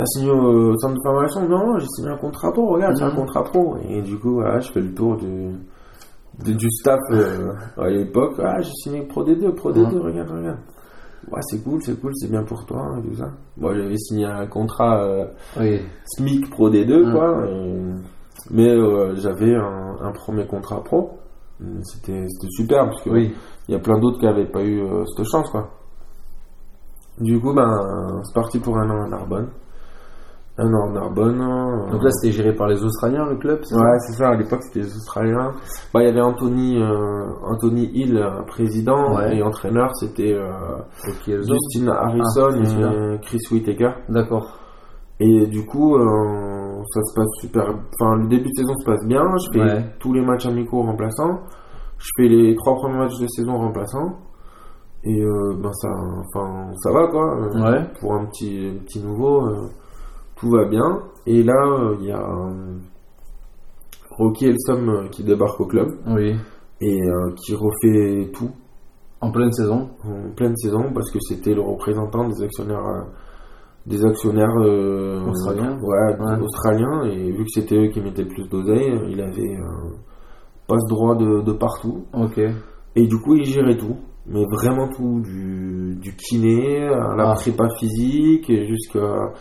[0.00, 3.10] T'as signé au centre de formation Non, j'ai signé un contrat pro, regarde, c'est un
[3.10, 3.16] Mhm.
[3.16, 3.76] contrat pro.
[3.86, 8.32] Et du coup, voilà, je fais le tour du, du staff euh, à l'époque.
[8.42, 10.58] Ah, j'ai signé Pro D2, Pro D2, regarde, regarde.
[11.30, 13.30] Ouais, c'est cool, c'est cool, c'est bien pour toi, et tout ça.
[13.58, 15.26] Moi, j'avais signé un contrat euh,
[15.58, 15.80] Oui.
[16.16, 17.12] SMIC Pro D2, Mhm.
[17.12, 17.46] quoi.
[17.46, 17.94] et-
[18.52, 21.10] mais euh, j'avais un, un premier contrat pro.
[21.82, 23.34] C'était super, parce que Oui.
[23.68, 24.80] il y a plein d'autres qui n'avaient pas eu
[25.14, 25.68] cette chance, quoi.
[27.18, 29.48] Du coup, ben, c'est parti pour un an à Narbonne.
[30.58, 31.38] Un an à Narbonne.
[31.90, 34.28] Donc là, c'était géré par les Australiens, le club, c'est ouais, c'est ça.
[34.30, 35.52] À l'époque, c'était les Australiens.
[35.94, 39.36] Bah, il y avait Anthony, euh, Anthony Hill, euh, président, Ouais.
[39.38, 40.50] et entraîneur, c'était euh.
[41.26, 43.90] Justin Harrison Ah, c'est et Chris Whittaker.
[44.10, 44.58] D'accord.
[45.18, 47.62] Et du coup, euh, ça se passe super.
[47.70, 49.22] Enfin, le début de saison se passe bien.
[49.38, 49.84] Je fais Ouais.
[49.98, 51.40] tous les matchs amicaux remplaçants.
[51.98, 54.16] Je fais les trois premiers matchs de saison remplaçants.
[55.04, 55.22] Et
[55.62, 55.88] ben ça,
[56.34, 57.40] enfin, ça va quoi.
[57.54, 57.86] Ouais.
[58.00, 59.48] Pour un petit, petit nouveau,
[60.40, 61.02] tout va bien.
[61.26, 62.26] Et là, il y a
[64.10, 66.34] Rocky Elsom euh, qui débarque au club Oui.
[66.80, 68.50] et euh, qui refait tout
[69.20, 69.90] En pleine saison.
[70.04, 73.02] en pleine saison parce que c'était le représentant des actionnaires euh,
[73.86, 75.78] des actionnaires euh, Australiens.
[75.80, 76.42] ouais, Ouais.
[76.42, 79.94] australiens et vu que c'était eux qui mettaient le plus d'oseille il avait euh,
[80.66, 82.38] passe droit de, de partout Ok.
[82.38, 87.34] et du coup il gérait tout mais vraiment tout du, du kiné à la Ah.
[87.36, 89.32] prépa physique jusqu'à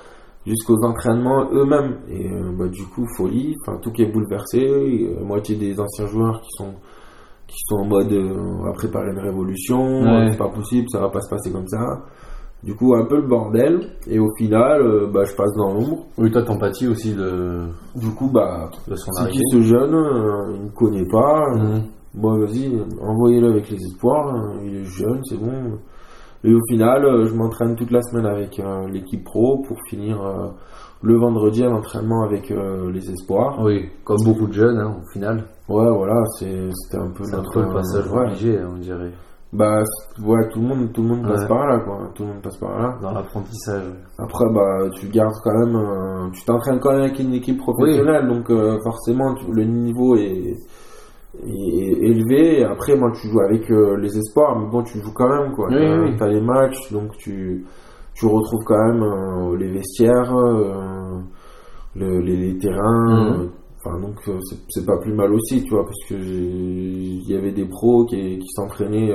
[0.46, 5.24] jusqu'aux entraînements eux-mêmes et euh, bah, du coup folie enfin tout qui est bouleversé euh,
[5.24, 6.74] moitié des anciens joueurs qui sont
[7.48, 10.08] qui sont en mode euh, on va préparer une révolution Ouais.
[10.08, 12.06] euh, c'est pas possible ça va pas se passer comme ça
[12.64, 14.82] du coup un peu le bordel et au final
[15.14, 19.12] bah, je passe dans l'ombre Oui, toi, t'empathies aussi de, du coup bah de son
[19.14, 19.96] c'est qui ce jeune
[20.56, 21.84] il ne connaît pas Mhm.
[22.16, 22.72] Bon, vas-y,
[23.04, 24.34] envoyez-le avec les espoirs.
[24.66, 25.78] Il est jeune, c'est bon.
[26.44, 30.22] Et au final, euh, je m'entraîne toute la semaine avec euh, l'équipe pro pour finir
[30.22, 30.48] euh,
[31.02, 33.60] le vendredi à l'entraînement avec euh, les espoirs.
[33.62, 35.44] Oui, comme beaucoup de jeunes, hein, au final.
[35.68, 38.26] Ouais, voilà, c'était un peu un notre passage ouais.
[38.28, 39.12] obligé, on dirait,
[39.52, 39.84] Bah,
[40.24, 42.10] ouais, tout le monde, tout le monde passe par là, quoi.
[42.16, 42.98] Tout le monde passe par là.
[43.02, 43.84] dans l'apprentissage.
[44.18, 48.28] Après, bah, tu gardes quand même, euh, tu t'entraînes quand même avec une équipe professionnelle,
[48.28, 48.48] donc
[48.84, 50.56] forcément, tu- le niveau est
[51.44, 52.60] élevé.
[52.60, 55.54] Et après, moi, tu joues avec euh, les espoirs, mais bon, tu joues quand même,
[55.54, 55.68] quoi.
[55.70, 56.16] Oui, T'as- oui.
[56.18, 57.66] T'as les matchs, donc tu,
[58.14, 61.20] tu retrouves quand même euh, les vestiaires, euh,
[61.96, 63.38] le- les, les terrains.
[63.38, 63.50] Mhm.
[63.84, 64.16] Enfin, donc,
[64.70, 68.38] c'est- pas plus mal aussi, tu vois, parce que il y avait des pros qui,
[68.40, 69.14] qui s'entraînaient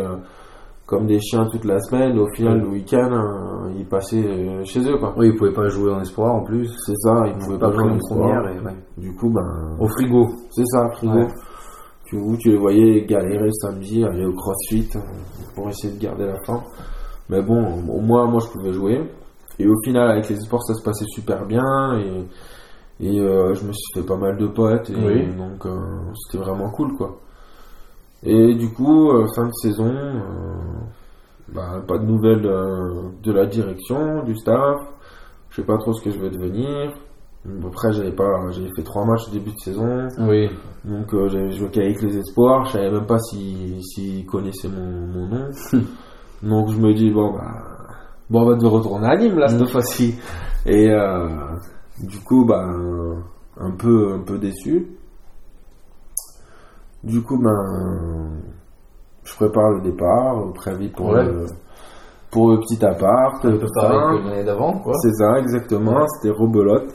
[0.87, 2.19] comme des chiens toute la semaine.
[2.19, 3.11] Au final, le week-end,
[3.77, 5.13] ils passaient chez eux, quoi.
[5.19, 6.67] Oui, ils pouvaient pas jouer en espoir en plus.
[6.87, 7.99] C'est ça, ils pouvaient Pas jouer en.
[8.49, 8.73] Et, ouais.
[8.97, 10.29] Du coup, ben, Au frigo.
[10.51, 11.13] c'est ça, frigo.
[11.19, 11.29] Ouais.
[12.07, 15.01] Tu, où tu les voyais galérer samedi, aller au crossfit euh,
[15.55, 16.65] pour essayer de garder la forme.
[17.31, 19.01] Mais bon, au moins, moi, je pouvais jouer.
[19.59, 21.99] Et au final, avec les sports, ça se passait super bien.
[21.99, 22.25] Et,
[23.01, 25.27] Et euh, je me suis fait pas mal de potes, et Oui.
[25.37, 27.19] donc euh, c'était vraiment cool, quoi.
[28.23, 29.93] Et du coup, euh, fin de saison,
[31.53, 32.43] bah, pas de nouvelles
[33.23, 34.79] de la direction, du staff.
[35.51, 36.93] Je sais pas trop ce que je vais devenir.
[37.67, 40.49] Après, j'avais pas, j'avais fait trois matchs au début de saison, Oui.
[40.85, 42.65] donc euh, j'avais joué qu'avec les espoirs.
[42.67, 45.49] Je savais même pas s'ils s'ils connaissaient mon, mon nom.
[46.43, 47.53] donc je me dis bon bah,
[48.31, 49.67] bon on va devoir retourner à Nîmes là cette Mm.
[49.67, 50.15] fois-ci.
[50.65, 51.29] Et euh,
[52.03, 52.65] du coup bah
[53.59, 54.97] un peu un peu déçu.
[57.03, 58.31] Du coup ben
[59.25, 61.25] je prépare le départ, préavis pour Ouais.
[61.25, 61.47] le
[62.31, 63.45] pour le petit appart.
[63.45, 63.87] Un peu tout ça.
[63.89, 64.93] pareil que l'année d'avant, quoi.
[65.03, 66.05] C'est ça, exactement.
[66.09, 66.93] C'était rebelote.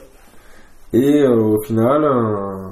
[0.94, 2.68] Et euh, au final, euh,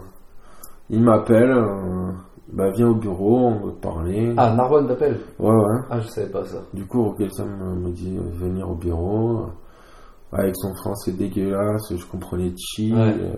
[0.89, 2.11] il m'appelle, euh,
[2.51, 4.33] bah, viens au bureau, on veut te parler.
[4.37, 5.79] Ah, Narbonne t'appelle Ouais, ouais.
[5.89, 6.57] Ah, je savais pas ça.
[6.73, 9.47] Du coup, Rokelson me, me dit venir au bureau.
[10.33, 12.93] Avec son français dégueulasse, je comprenais chi.
[12.93, 13.15] Ouais.
[13.17, 13.33] euh,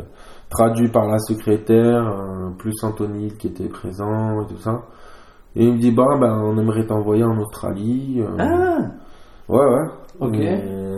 [0.49, 4.81] traduit par la secrétaire, euh, plus Anthony qui était présent et tout ça.
[5.55, 8.21] Et il me dit, bah, ben, on aimerait t'envoyer en Australie.
[8.21, 8.79] euh, Ah
[9.49, 9.87] Ouais, ouais.
[10.19, 10.31] Ok.
[10.31, 10.97] Mais-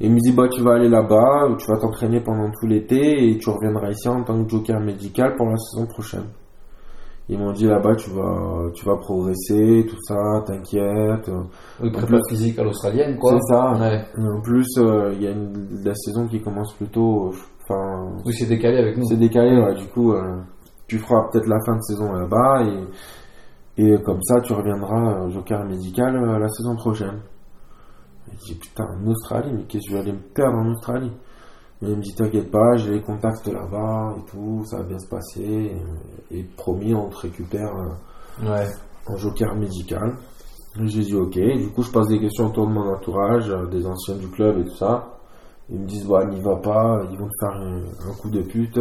[0.00, 3.38] il me dit, bah, tu vas aller là-bas, tu vas t'entraîner pendant tout l'été et
[3.38, 6.26] tu reviendras ici en tant que joker médical pour la saison prochaine.
[7.28, 10.14] Ils m'ont dit là-bas, tu vas, tu vas progresser, tout ça,
[10.46, 11.28] t'inquiète.
[11.82, 13.32] Oui, prépa physique à l'australienne, quoi.
[13.40, 13.72] C'est ça.
[13.72, 14.04] Ouais.
[14.16, 17.32] Et en plus, euh, il y a une, la saison qui commence plus tôt.
[17.70, 19.04] euh, Oui, c'est décalé avec nous.
[19.08, 20.36] c'est décalé, ouais, du coup, euh,
[20.86, 25.30] tu feras peut-être la fin de saison là-bas et, et comme ça, tu reviendras euh,
[25.30, 27.18] joker médical euh, la saison prochaine.
[28.32, 31.12] Je dis putain, en Australie, mais qu'est-ce que je vais aller me perdre en Australie?
[31.82, 34.98] Et il me dit t'inquiète pas, j'ai les contacts là-bas et tout, ça va bien
[34.98, 35.76] se passer.
[36.30, 38.66] Et, et promis, on te récupère euh, Ouais.
[39.06, 40.14] en joker médical.
[40.80, 43.66] Et J'ai dit ok, du coup je passe des questions autour de mon entourage, euh,
[43.66, 45.06] des anciens du club et tout ça.
[45.70, 47.78] Ils me disent bah n'y va pas, ils vont te faire un,
[48.10, 48.78] un coup de pute.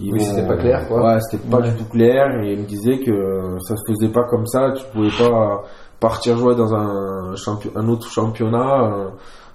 [0.00, 1.02] Ils Oui, c'était pas clair, quoi.
[1.04, 1.70] Ouais, c'était pas Ouais.
[1.70, 4.84] du tout clair et ils me disaient que ça se faisait pas comme ça, tu
[4.92, 5.62] pouvais pas
[6.00, 9.08] partir jouer dans un, champion, un autre championnat, euh,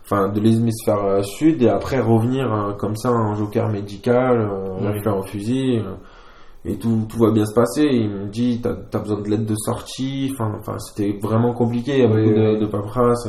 [0.03, 4.77] enfin de l'hémisphère euh, sud et après revenir euh, comme ça en joker médical, euh,
[4.81, 4.87] Oui.
[4.93, 5.79] rifle au fusil.
[5.79, 5.93] euh,
[6.67, 7.83] et tout, tout va bien se passer.
[7.91, 10.31] Il me dit, t'as as besoin de l'aide de sortie.
[10.33, 11.91] Enfin, enfin, c'était vraiment compliqué.
[11.93, 12.55] Il y a Oui, beaucoup oui.
[12.55, 13.27] de, de paperasse.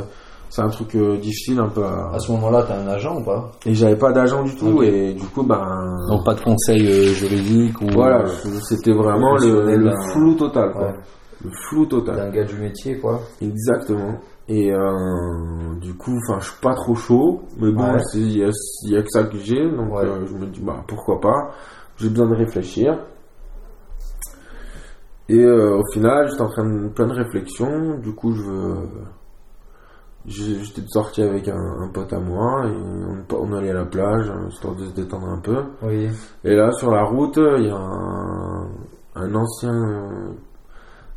[0.49, 1.85] C'est un truc euh, difficile un peu.
[1.85, 3.51] à- À ce moment-là, t'as un agent ou pas?
[3.67, 4.83] Et j'avais pas d'agent du tout.
[4.83, 5.97] Et du coup, ben.
[6.09, 8.25] Donc pas de conseil euh, juridique ou voilà,
[8.63, 10.73] c'était vraiment le, professionnel le flou total.
[10.73, 10.93] Quoi.
[11.47, 12.17] Le flou total.
[12.17, 13.21] d'un gars du métier, quoi.
[13.41, 14.15] Exactement.
[14.49, 18.01] Et euh, du coup, enfin, je suis pas trop chaud, mais bon, Ouais.
[18.13, 18.51] c'est- il y, a,
[18.85, 20.05] il y a que ça que j'ai, donc Ouais.
[20.05, 21.51] euh, je me dis bah pourquoi pas.
[21.97, 22.99] J'ai besoin de réfléchir.
[25.29, 27.99] Et euh, au final, j'étais en train de plein de réflexions.
[27.99, 28.75] Du coup, je
[30.29, 34.29] j'étais sorti avec un, un pote à moi et on, on allait à la plage
[34.29, 35.57] euh, histoire de se détendre un peu.
[35.83, 36.09] Oui.
[36.45, 38.69] Et là, sur la route, il y a un,
[39.15, 39.73] un ancien,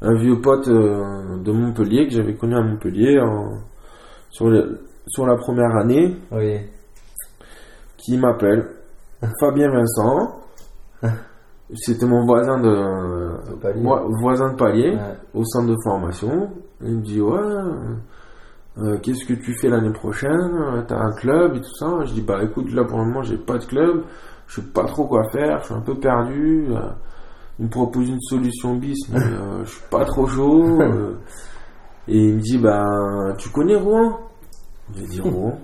[0.01, 3.59] un vieux pote euh, de Montpellier que j'avais connu à Montpellier en-
[4.29, 6.57] sur, le- sur la première année Oui.
[7.97, 8.67] qui m'appelle
[9.41, 10.35] Fabien Vincent.
[11.73, 15.17] C'était mon voisin de, moi, voisin de palier Ouais.
[15.35, 16.49] au centre de formation.
[16.81, 17.37] Il me dit ouais,
[18.79, 20.83] euh, qu'est-ce que tu fais l'année prochaine?
[20.87, 23.37] T'as un club et tout ça Je dis bah écoute là pour le moment j'ai
[23.37, 24.03] pas de club,
[24.47, 26.67] je sais pas trop quoi faire, je suis un peu perdu.
[26.71, 26.79] euh,
[27.59, 30.63] Il me propose une solution bis, mais euh, je suis pas trop chaud.
[30.81, 31.15] euh.
[32.07, 32.85] et il me dit bah
[33.37, 34.17] tu connais Rouen?
[34.95, 35.59] J'ai dit Rouen.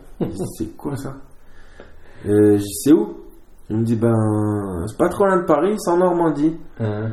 [0.58, 1.15] C'est quoi ça?
[2.25, 3.17] Euh, J'ai dit c'est où?
[3.69, 4.13] Il me dit ben
[4.88, 6.58] c'est pas trop loin de Paris, c'est en Normandie.
[6.79, 7.12] Hein.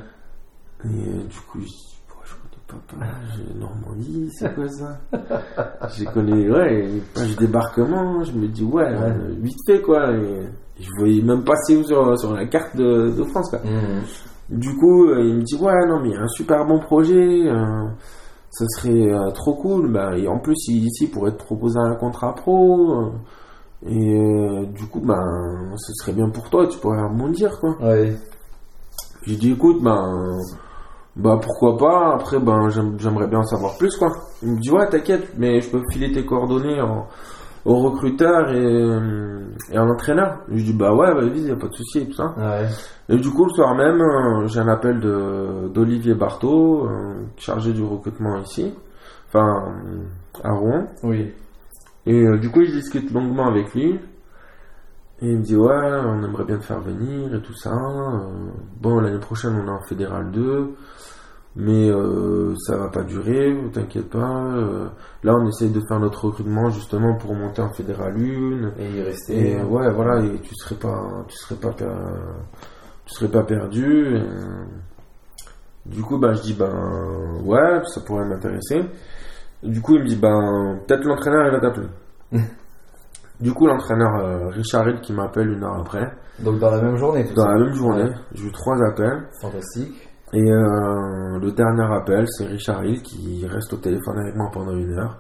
[0.85, 2.35] Et euh, du coup, je dis, je
[2.99, 4.99] Paris Normandie, c'est quoi ça?
[5.97, 8.91] J'ai connu, ouais, les pages débarquement, je me dis, ouais,
[9.41, 10.11] vite fait quoi.
[10.13, 10.49] Et,
[10.81, 13.61] je voyais même passer où sur, sur la carte de, de France quoi.
[13.61, 14.03] Mhm.
[14.53, 16.79] Du coup, euh, il me dit, ouais, non, mais il y a un super bon
[16.79, 17.87] projet, euh,
[18.51, 19.91] ça serait euh, trop cool.
[19.91, 23.11] Bah, et en plus, il- ici, pourrait te proposer un contrat pro.
[23.85, 27.77] et du coup, ben, ce serait bien pour toi, tu pourrais rebondir quoi.
[27.81, 28.15] Ouais.
[29.27, 30.39] J'ai dit écoute ben
[31.17, 34.09] bah pourquoi pas après ben j'aime- j'aimerais bien en savoir plus quoi.
[34.43, 37.07] Il me dit ouais t'inquiète mais je peux filer tes coordonnées en-
[37.65, 40.39] au recruteur et, euh, et à l'entraîneur.
[40.49, 42.35] Je dis bah ouais vas-y y a pas de souci et tout ça.
[42.37, 42.67] Ouais.
[43.09, 47.73] Et du coup le soir même euh, j'ai un appel de d'Olivier Barthaud euh, chargé
[47.73, 48.75] du recrutement ici
[49.29, 49.73] enfin
[50.43, 51.33] à Rouen Oui.
[52.07, 53.99] et euh, du coup, je discute longuement avec lui.
[55.21, 57.71] Et il me dit, ouais, on aimerait bien te faire venir et tout ça.
[57.73, 60.75] Euh, bon, l'année prochaine, on est en Fédéral 2.
[61.55, 64.19] Mais euh, ça va pas durer, t'inquiète pas.
[64.57, 64.89] Euh,
[65.23, 68.81] là, on essaye de faire notre recrutement justement pour monter en fédéral 1.
[68.81, 69.51] Et y rester.
[69.51, 71.91] Et ouais, voilà, et tu serais pas, tu serais pas, per-
[73.05, 74.17] tu serais pas perdu.
[74.17, 74.23] et,
[75.85, 76.73] du coup, ben, je dis ben
[77.45, 78.85] ouais, ça pourrait m'intéresser.
[79.63, 81.89] Du coup, il me dit ben peut-être l'entraîneur il va t'appeler.
[83.41, 86.97] du coup, l'entraîneur euh, Richard Hill qui m'appelle une heure après, Donc dans la même
[86.97, 87.53] journée, dans ça.
[87.53, 89.29] la même journée, j'ai eu trois appels.
[89.41, 90.09] Fantastique.
[90.35, 94.75] Et euh, le dernier appel, c'est Richard Hill qui reste au téléphone avec moi pendant
[94.75, 95.19] une heure,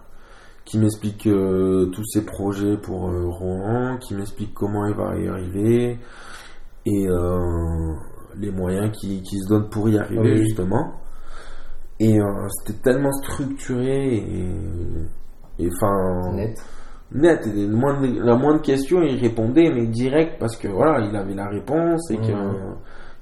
[0.64, 5.29] qui m'explique euh, tous ses projets pour euh, Rouen, qui m'explique comment il va y
[5.29, 5.98] arriver
[6.87, 7.07] et
[8.38, 10.38] les moyens qu'il qui se donne pour y arriver Oui.
[10.38, 10.94] justement.
[12.01, 12.18] Et
[12.64, 14.16] c'était tellement structuré
[15.59, 16.57] et enfin Net.
[17.12, 17.46] net.
[17.55, 21.48] Et moindre- la moindre question, il répondait, mais direct, parce que voilà, il avait la
[21.48, 22.27] réponse et Mhm.
[22.27, 22.33] que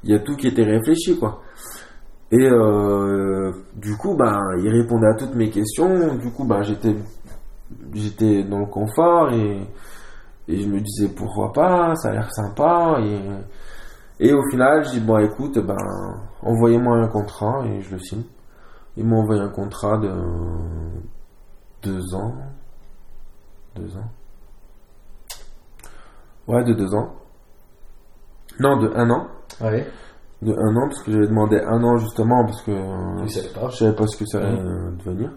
[0.05, 1.43] il y a tout qui était réfléchi, quoi.
[2.33, 6.15] Et euh, du coup, ben, il répondait à toutes mes questions.
[6.17, 9.67] Du coup, ben, j'étais, dans le confort et,
[10.49, 12.99] je me disais pourquoi pas, ça a l'air sympa.
[13.01, 15.77] Et, et au final, je dis bon, écoute, ben,
[16.43, 18.25] envoyez-moi un contrat et je le signe.
[18.97, 20.13] Ils m'ont envoyé un contrat de
[21.83, 22.35] deux ans,
[23.77, 24.11] deux ans.
[26.47, 27.15] Ouais, de deux ans.
[28.59, 29.29] Non, de un an.
[29.61, 29.87] Ouais.
[30.43, 33.69] De un an, parce que j'avais demandé un an justement, parce que euh, pas.
[33.69, 35.31] je savais pas ce que ça allait euh, devenir.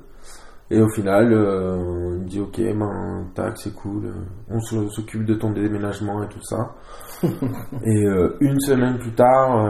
[0.71, 4.13] Et au final, euh, il me dit ok, ben tac, c'est cool, euh,
[4.49, 6.73] on s'occupe de ton déménagement et tout ça.
[7.23, 9.69] et euh, une semaine plus tard,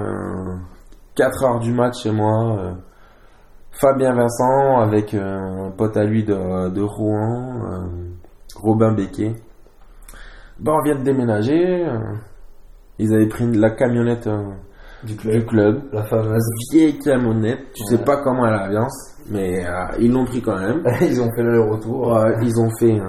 [1.15, 2.73] 4 heures du match chez moi, euh,
[3.71, 7.87] Fabien Vincent avec euh, un pote à lui de, de Rouen, euh,
[8.55, 9.35] Robin Becquet.
[10.59, 11.87] Ben on vient de déménager.
[11.87, 11.97] euh,
[12.99, 14.29] ils avaient pris la camionnette
[15.05, 15.81] Du du club.
[15.91, 16.45] La fameuse.
[16.71, 20.81] vieille camionnette, tu sais pas comment elle avance, mais euh, ils l'ont pris quand même.
[21.01, 22.17] Ils ont fait le retour.
[22.41, 22.99] Ils ont fait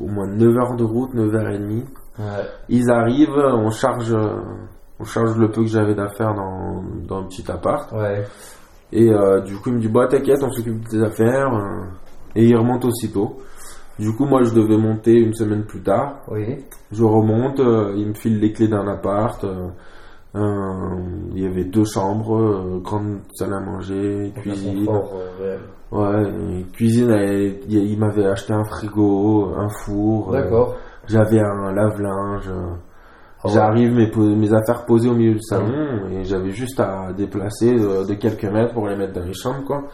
[0.00, 1.82] au moins 9 heures de route, 9h30.
[2.18, 2.24] Ouais.
[2.68, 4.40] Ils arrivent, on charge, euh,
[5.00, 7.90] on charge le peu que j'avais d'affaires dans, dans un petit appart.
[7.92, 8.24] Ouais.
[8.92, 11.50] Et euh, du coup, il me dit, bah t'inquiète, on s'occupe de tes affaires.
[12.36, 13.38] et il remonte aussitôt.
[13.98, 16.20] Du coup, moi, je devais monter une semaine plus tard.
[16.28, 16.64] Oui.
[16.92, 19.44] Je remonte, il me file les clés d'un appart.
[20.36, 20.96] Euh,
[21.34, 24.84] il y avait deux chambres, euh, grande salle à manger, cuisine.
[24.86, 25.58] confort, euh.
[25.92, 30.32] Ouais, cuisine, elle- il m'avait acheté un frigo, un four.
[30.32, 30.74] D'accord.
[31.06, 32.50] j'avais un lave-linge.
[33.44, 33.48] Ah.
[33.48, 38.14] J'arrive, mes, affaires posées au milieu du salon, et j'avais juste à déplacer de, de
[38.14, 39.84] quelques mètres pour les mettre dans les chambres, quoi.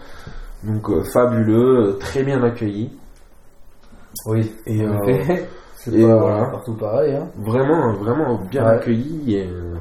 [0.64, 2.90] Donc, euh, fabuleux, très bien accueilli.
[4.26, 4.50] Oui.
[4.66, 4.96] Et, euh,
[5.92, 6.44] et pas voilà.
[6.46, 7.14] partout pareil.
[7.16, 7.28] Hein.
[7.36, 8.70] vraiment, vraiment bien Ouais.
[8.76, 9.34] accueilli.
[9.36, 9.74] Et, euh,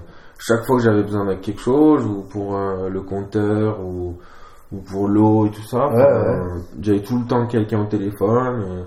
[0.43, 4.17] chaque fois que j'avais besoin de quelque chose, ou pour euh, le compteur, ou,
[4.71, 8.63] ou pour l'eau et tout ça, Ouais, enfin, j'avais tout le temps quelqu'un au téléphone.
[8.67, 8.83] euh,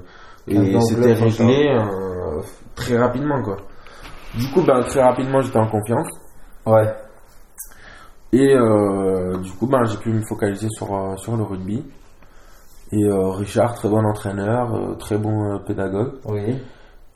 [0.46, 2.40] et c'était réglé euh,
[2.74, 3.56] très rapidement, quoi.
[4.34, 6.08] Du coup, ben, très rapidement, j'étais en confiance.
[6.66, 6.92] Ouais.
[8.32, 11.84] Et euh, du coup, ben, j'ai pu me focaliser sur, euh, sur le rugby.
[12.92, 16.14] Et euh, Richard, très bon entraîneur, euh, très bon euh, pédagogue.
[16.26, 16.58] Oui.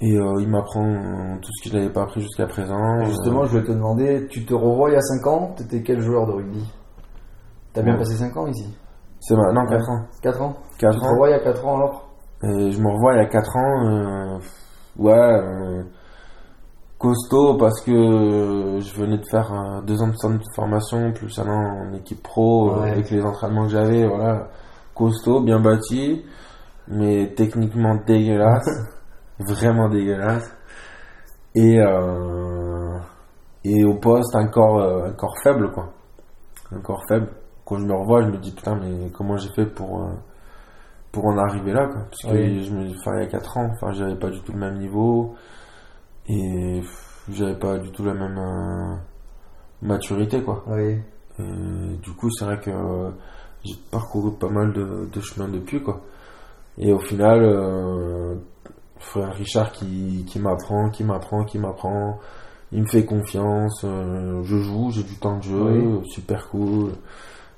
[0.01, 3.05] Et euh, il m'apprend euh, tout ce que je n'avais pas appris jusqu'à présent.
[3.07, 6.01] Justement, je vais te demander, tu te revois il y a 5 ans, t'étais quel
[6.01, 6.65] joueur de rugby?
[7.73, 7.99] T'as bien Ouais.
[7.99, 8.73] passé 5 ans ici?
[9.21, 10.05] C'est maintenant 4 ans.
[10.23, 10.55] 4 ans?
[10.79, 11.11] 4 Tu te ans.
[11.11, 12.09] revois il y a 4 ans alors?
[12.45, 13.87] Et je me revois il y a 4 ans.
[13.89, 14.39] euh,
[14.99, 15.83] ouais, euh,
[16.99, 21.13] costaud parce que euh, je venais de faire euh, deux ans de centre de formation,
[21.13, 22.91] plus un an en équipe pro, euh, Ouais.
[22.93, 24.07] avec les entraînements que j'avais.
[24.07, 24.47] Voilà,
[24.95, 26.25] costaud, bien bâti,
[26.87, 28.69] mais techniquement dégueulasse.
[29.39, 30.55] vraiment dégueulasse.
[31.55, 32.99] Et, euh,
[33.65, 35.93] et au poste, un corps, un corps faible, quoi.
[36.73, 37.29] Un corps faible.
[37.65, 40.13] Quand je me revois, je me dis, putain, mais comment j'ai fait pour, euh,
[41.13, 42.03] pour en arriver là, quoi.
[42.11, 44.53] Parce que je me, enfin, il y a 4 ans, enfin, j'avais pas du tout
[44.53, 45.35] le même niveau.
[46.29, 46.83] Et
[47.31, 48.97] j'avais pas du tout la même euh,
[49.83, 50.65] maturité, quoi.
[50.67, 50.99] Oui.
[51.39, 53.11] Et du coup, c'est vrai que euh,
[53.65, 56.03] j'ai parcouru pas mal de, de chemins depuis, quoi.
[56.79, 58.37] Et au final, euh,
[58.99, 62.19] frère Richard qui, qui m'apprend, qui m'apprend, qui m'apprend,
[62.73, 66.09] il me fait confiance, euh, je joue, j'ai du temps de jeu, Oui.
[66.11, 66.91] super cool.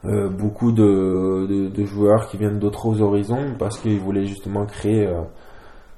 [0.07, 5.07] Euh, beaucoup de, de, de joueurs qui viennent d'autres horizons parce qu'ils voulaient justement créer,
[5.07, 5.22] euh,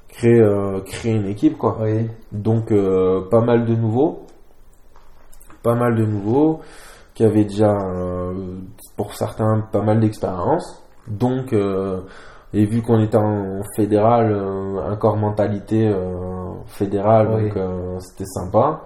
[0.08, 0.42] créer,
[0.86, 1.78] créer une équipe, quoi.
[1.80, 2.08] Oui.
[2.32, 2.72] Donc
[3.30, 4.26] pas mal de nouveaux,
[5.62, 6.60] pas mal de nouveaux
[7.14, 7.72] qui avaient déjà
[8.96, 10.82] pour certains pas mal d'expérience.
[11.06, 11.54] Donc
[12.54, 17.42] et vu qu'on était en fédéral, euh, un corps mentalité euh, fédéral, Oui.
[17.48, 18.82] donc euh, c'était sympa.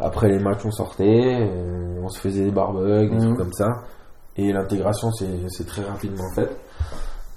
[0.00, 3.20] Après les matchs on sortait, euh, on se faisait des barbecues, des Mhm.
[3.26, 3.68] trucs comme ça.
[4.36, 6.56] Et l'intégration c'est très rapidement faite.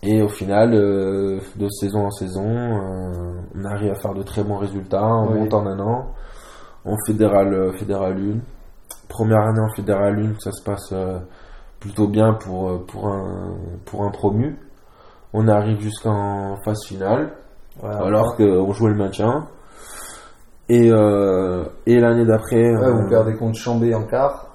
[0.03, 4.43] Et au final, euh, de saison en saison, euh, on arrive à faire de très
[4.43, 5.03] bons résultats.
[5.05, 6.07] On monte en un an.
[6.85, 8.39] En fédéral, euh, fédéral 1.
[9.09, 10.93] Première année en fédéral 1, ça se passe
[11.79, 13.55] plutôt bien pour, pour, un,
[13.85, 14.57] pour un promu.
[15.33, 17.33] On arrive jusqu'en phase finale.
[17.83, 19.47] alors qu'on jouait le maintien.
[20.69, 22.75] Et, et l'année d'après.
[22.75, 24.47] Ouais, vous perdez contre Chambé en quart.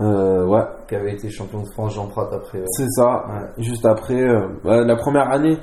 [0.00, 0.62] Euh, ouais.
[0.88, 2.62] Qui avait été champion de France, Jean Prat après.
[2.66, 3.24] C'est ça.
[3.58, 5.58] Juste après, euh, la première année,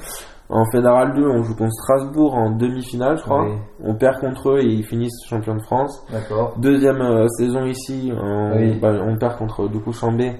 [0.50, 3.48] en Fédéral 2, on joue contre Strasbourg en demi-finale, je crois.
[3.82, 6.04] On perd contre eux et ils finissent champion de France.
[6.12, 6.56] D'accord.
[6.58, 10.34] Deuxième euh, saison ici, on, bah, on, perd contre du coup Chambé.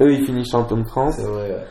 [0.00, 1.16] Eux, ils finissent champion de France.
[1.16, 1.50] C'est vrai.
[1.50, 1.64] Ouais.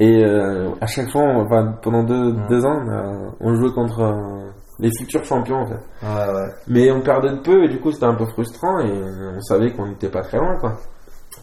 [0.00, 5.56] Et à chaque fois, enfin, pendant deux, deux ans, on, jouait contre les futurs champions
[5.56, 5.80] en fait.
[6.02, 6.48] Ouais, ouais.
[6.68, 9.72] Mais on perdait de peu et du coup c'était un peu frustrant et on savait
[9.72, 10.76] qu'on n'était pas très loin quoi.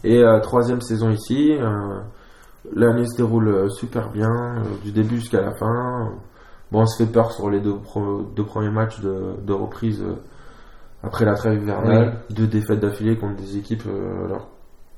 [0.04, 2.00] Et euh, troisième saison ici, euh,
[2.74, 6.12] l'année se déroule euh, super bien, du début jusqu'à la fin.
[6.70, 7.74] Bon, on se fait peur sur les deux,
[8.34, 10.04] deux premiers matchs de, de reprise
[11.02, 12.20] après la trêve hivernale.
[12.30, 13.84] Deux défaites d'affilée contre des équipes
[14.24, 14.48] alors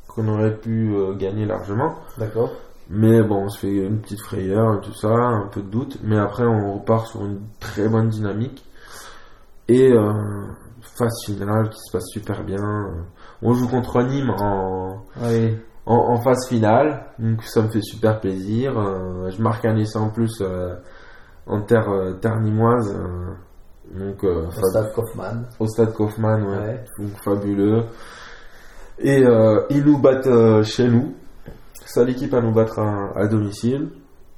[0.09, 1.95] qu'on aurait pu gagner largement.
[2.17, 2.51] D'accord.
[2.91, 5.99] Mais bon, on se fait une petite frayeur et tout ça, un peu de doute.
[6.03, 8.65] Mais après, on repart sur une très bonne dynamique.
[9.69, 9.93] Et
[10.99, 12.91] phase finale qui se passe super bien.
[13.43, 15.05] On joue contre Nîmes en,
[15.87, 18.79] en, phase finale, donc ça me fait super plaisir.
[18.79, 20.75] Euh, je marque un essai en plus euh,
[21.47, 22.95] en terre, euh, terre nimoise.
[23.95, 25.47] donc, au stade Kaufmann.
[25.59, 26.85] Au stade Kaufmann, ouais.
[26.99, 27.85] Donc fabuleux.
[28.99, 29.23] Et
[29.71, 31.15] ils nous battent chez nous.
[31.89, 33.89] Ça, l'équipe à nous battre à, domicile.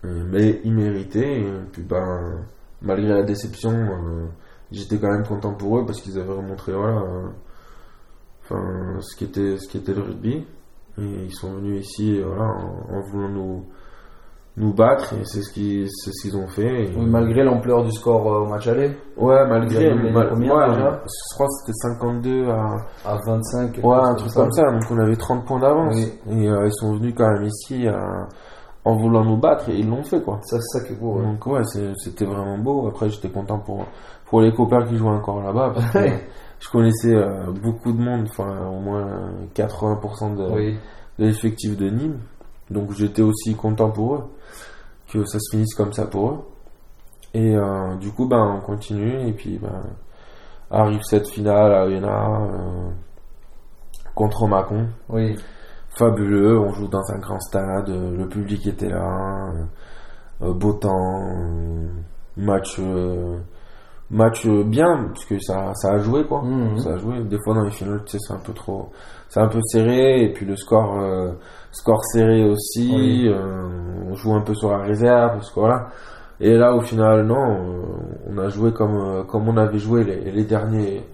[0.04, 1.40] Mais ils méritaient.
[1.40, 2.44] Et puis, ben,
[2.80, 3.72] malgré la déception,
[4.70, 7.04] j'étais quand même content pour eux parce qu'ils avaient remontré voilà,
[9.00, 10.44] ce qui était ce qui était le rugby
[10.98, 13.64] et ils sont venus ici voilà en, voulant nous
[14.56, 18.32] nous battre et c'est ce qu'ils c'est ce qu'ils ont fait malgré l'ampleur du score
[18.32, 18.96] euh, au match aller.
[19.16, 24.70] Ouais malgré je crois que c'était 52 à à 25 ouais un truc comme ça.
[24.70, 25.96] donc on avait 30 points d'avance.
[25.96, 27.86] Et euh, ils sont venus quand même ici
[28.84, 30.40] en voulant nous battre et ils l'ont fait quoi.
[30.42, 31.62] Ça c'est ça qui est beau donc ouais
[31.96, 32.88] c'était vraiment beau.
[32.88, 33.86] Après j'étais content pour
[34.26, 35.74] pour les copains qui jouaient encore là-bas
[36.60, 40.74] je connaissais euh, beaucoup de monde, enfin au moins 80% de,
[41.18, 42.20] l'effectif de Nîmes.
[42.70, 44.24] Donc j'étais aussi content pour eux,
[45.12, 46.38] que ça se finisse comme ça pour eux.
[47.34, 49.82] Et euh, du coup, ben, on continue, et puis ben,
[50.70, 52.90] arrive cette finale à Oyonnax euh,
[54.14, 54.88] contre Macon.
[55.08, 55.36] Oui.
[55.90, 59.52] Fabuleux, on joue dans un grand stade, le public était là,
[60.40, 61.24] beau temps,
[62.36, 62.80] match
[64.10, 66.42] match euh, bien parce que ça, ça a joué quoi.
[66.42, 66.78] Mhm.
[66.78, 67.20] ça a joué.
[67.22, 68.90] Des fois dans les finales tu sais c'est un peu trop
[69.28, 71.32] c'est un peu serré et puis le score euh,
[71.70, 73.68] score serré aussi euh,
[74.10, 75.88] on joue un peu sur la réserve parce que voilà.
[76.40, 77.84] Et là au final non
[78.28, 81.04] on a joué comme comme on avait joué les, les derniers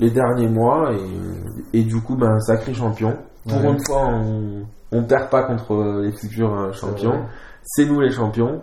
[0.00, 3.16] les derniers mois et, et du coup ben sacré champion.
[3.48, 7.24] Pour une fois on on perd pas contre les futurs champions.
[7.62, 8.62] c'est nous les champions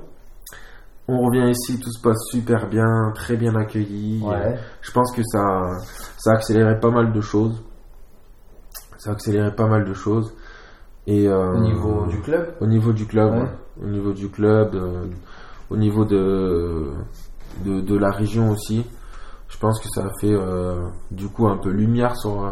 [1.07, 4.23] on revient ici, tout se passe super bien, très bien accueilli.
[4.81, 5.77] Je pense que ça,
[6.17, 7.63] ça a accéléré pas mal de choses.
[8.97, 10.33] Ça a accéléré pas mal de choses.
[11.07, 12.55] Et, euh, au niveau du club?
[12.59, 13.47] Au niveau du club,
[13.81, 15.05] Au niveau du club, euh,
[15.69, 16.91] au niveau de,
[17.63, 18.83] de, la région aussi.
[19.47, 22.51] Je pense que ça a fait euh, du coup un peu lumière sur,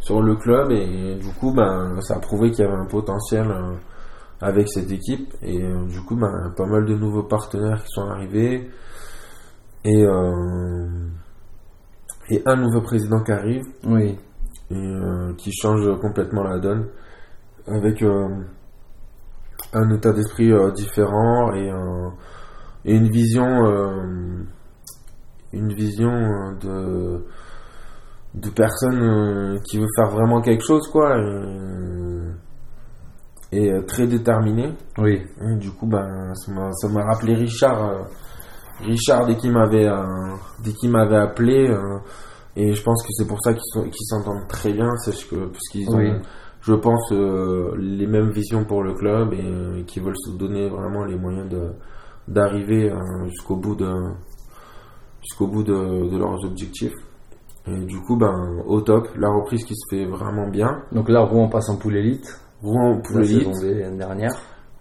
[0.00, 3.54] sur le club et du coup ben, ça a prouvé qu'il y avait un potentiel
[4.42, 5.32] avec cette équipe.
[5.40, 8.68] Et euh, du coup, ben, pas mal de nouveaux partenaires qui sont arrivés.
[9.84, 10.88] Et, euh,
[12.28, 13.62] et un nouveau président qui arrive.
[13.84, 14.18] Oui.
[14.70, 16.88] Et euh, qui change complètement la donne.
[17.68, 21.70] Avec un état d'esprit différent et,
[22.84, 23.46] et, une vision.
[25.52, 27.24] une vision de
[28.34, 32.51] de personne qui veut faire vraiment quelque chose quoi et
[33.54, 34.72] euh, très déterminé.
[34.98, 35.20] Oui.
[35.58, 37.90] du coup, ben, ça m'a rappelé Richard.
[37.90, 37.98] Euh,
[38.82, 41.70] Richard, dès qu'il m'avait euh, m'avait appelé,
[42.56, 45.88] et je pense que c'est pour ça qu'ils s'entendent très bien, c'est que parce qu'ils
[45.90, 46.20] ont,
[46.62, 51.16] je pense, les mêmes visions pour le club et, qui veulent se donner vraiment les
[51.16, 51.48] moyens
[52.26, 52.92] d'arriver
[53.26, 53.92] jusqu'au bout de
[55.20, 56.94] jusqu'au bout de, de, leurs objectifs.
[57.68, 60.82] Et du coup, ben, au top, la reprise qui se fait vraiment bien.
[60.90, 62.41] Donc là, Rouen passe en poule élite.
[62.62, 63.48] Rouen Poule Elite.
[63.62, 64.32] l'année dernière.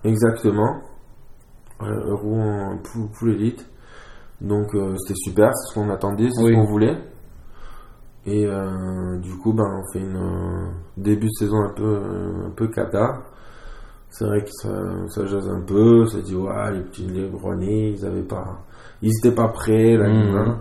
[0.04, 0.82] Exactement.
[1.82, 3.68] Euh, Rouen Poule Elite.
[4.40, 6.98] Donc euh, c'était super, c'est ce qu'on attendait, c'est ce qu'on voulait.
[8.26, 12.02] Et euh, du coup, ben, on fait une début de saison un peu,
[12.48, 13.24] un peu cata.
[14.10, 14.70] c'est vrai que ça,
[15.08, 18.64] ça jase un peu, ça dit ouais les petits les Rouennais, ils avaient pas,
[19.02, 20.08] ils étaient pas prêts là.
[20.08, 20.58] Là.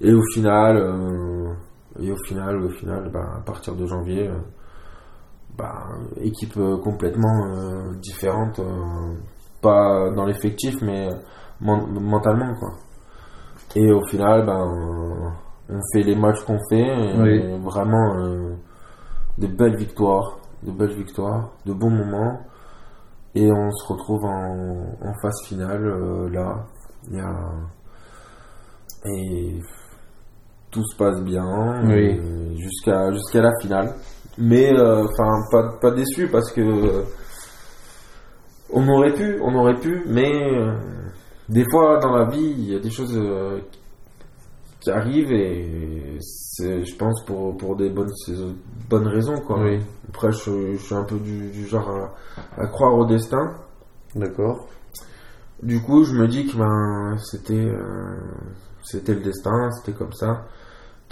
[0.00, 1.52] Et au final, euh,
[2.00, 4.38] et au final, au final, bah, à partir de janvier, euh,
[5.56, 5.82] bah,
[6.20, 9.14] équipe euh, complètement euh, différente, euh,
[9.60, 11.08] pas dans l'effectif, mais
[11.60, 12.70] men- mentalement quoi.
[13.76, 15.32] Et au final, ben,
[15.70, 17.58] on fait les matchs qu'on fait, et Oui.
[17.62, 18.54] vraiment euh,
[19.38, 22.40] des belles victoires, de belles victoires, de bons moments.
[23.34, 25.84] Et on se retrouve en, en phase finale
[26.30, 26.66] là.
[27.10, 27.34] Il y a...
[29.06, 29.58] Et
[30.70, 32.20] tout se passe bien Oui.
[32.58, 33.94] jusqu'à jusqu'à la finale.
[34.38, 37.04] Mais euh, enfin pas, pas déçu parce que
[38.72, 40.72] on aurait pu, on aurait pu, mais euh,
[41.48, 43.60] des fois dans la vie il y a des choses euh,
[44.80, 48.10] qui arrivent et c'est je pense pour, pour des bonnes,
[48.88, 49.62] bonnes raisons quoi.
[49.62, 49.80] Oui.
[50.08, 53.52] Après je, je suis un peu du, du genre à, à croire au destin.
[54.14, 54.66] D'accord.
[55.62, 58.16] Du coup, je me dis que ben, c'était euh,
[58.82, 60.44] c'était le destin, c'était comme ça.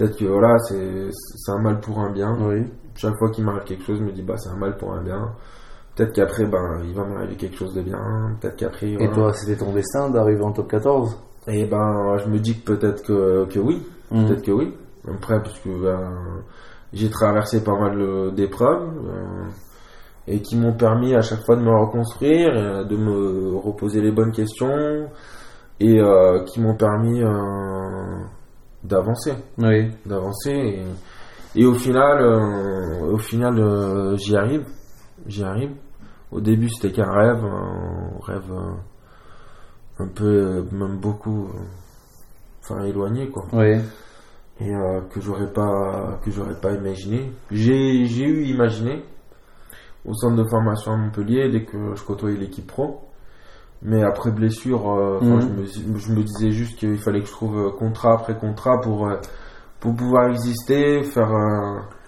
[0.01, 2.35] Peut-être que voilà, c'est un mal pour un bien.
[2.41, 2.65] Oui.
[2.97, 5.03] Chaque fois qu'il m'arrive quelque chose, je me dis bah c'est un mal pour un
[5.03, 5.33] bien.
[5.95, 7.99] Peut-être qu'après ben il va m'arriver quelque chose de bien.
[8.41, 12.39] Peut-être qu'après Et toi, c'était ton destin d'arriver en top 14 Et ben je me
[12.39, 14.27] dis que peut-être que, que oui, Mhm.
[14.27, 14.75] peut-être que oui.
[15.07, 16.15] Après parce que ben,
[16.95, 19.49] j'ai traversé pas mal euh, d'épreuves euh,
[20.27, 24.13] et qui m'ont permis à chaque fois de me reconstruire, euh, de me reposer les
[24.13, 25.09] bonnes questions
[25.79, 28.25] et euh, qui m'ont permis euh,
[28.85, 29.91] d'avancer, Oui.
[30.07, 30.51] d'avancer
[31.55, 34.65] et, et au final, euh, au final euh, j'y arrive,
[35.27, 35.73] j'y arrive.
[36.33, 38.73] Au début c'était qu'un rêve, un rêve euh,
[40.05, 41.49] un peu, même beaucoup,
[42.63, 43.79] enfin éloigné quoi Oui.
[44.61, 44.71] et
[45.13, 47.33] que j'aurais pas que j'aurais pas imaginé.
[47.51, 49.03] J'ai j'ai eu imaginé
[50.07, 53.01] au centre de formation à Montpellier dès que je côtoyais l'équipe pro.
[53.83, 55.41] Mais après blessure, euh, Mhm.
[55.41, 55.47] je,
[55.83, 59.07] me, je me disais juste qu'il fallait que je trouve euh, contrat après contrat pour
[59.09, 59.17] euh,
[59.81, 61.31] pour pouvoir exister, faire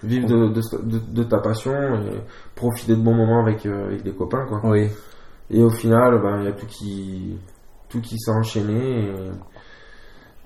[0.03, 2.20] vivre de, de, de- de ta passion et
[2.55, 4.61] profiter de bons moments avec euh, avec des copains quoi.
[4.64, 4.89] Oui.
[5.51, 7.39] Et au final, ben, il y a tout qui,
[7.89, 9.11] tout qui s'est enchaîné.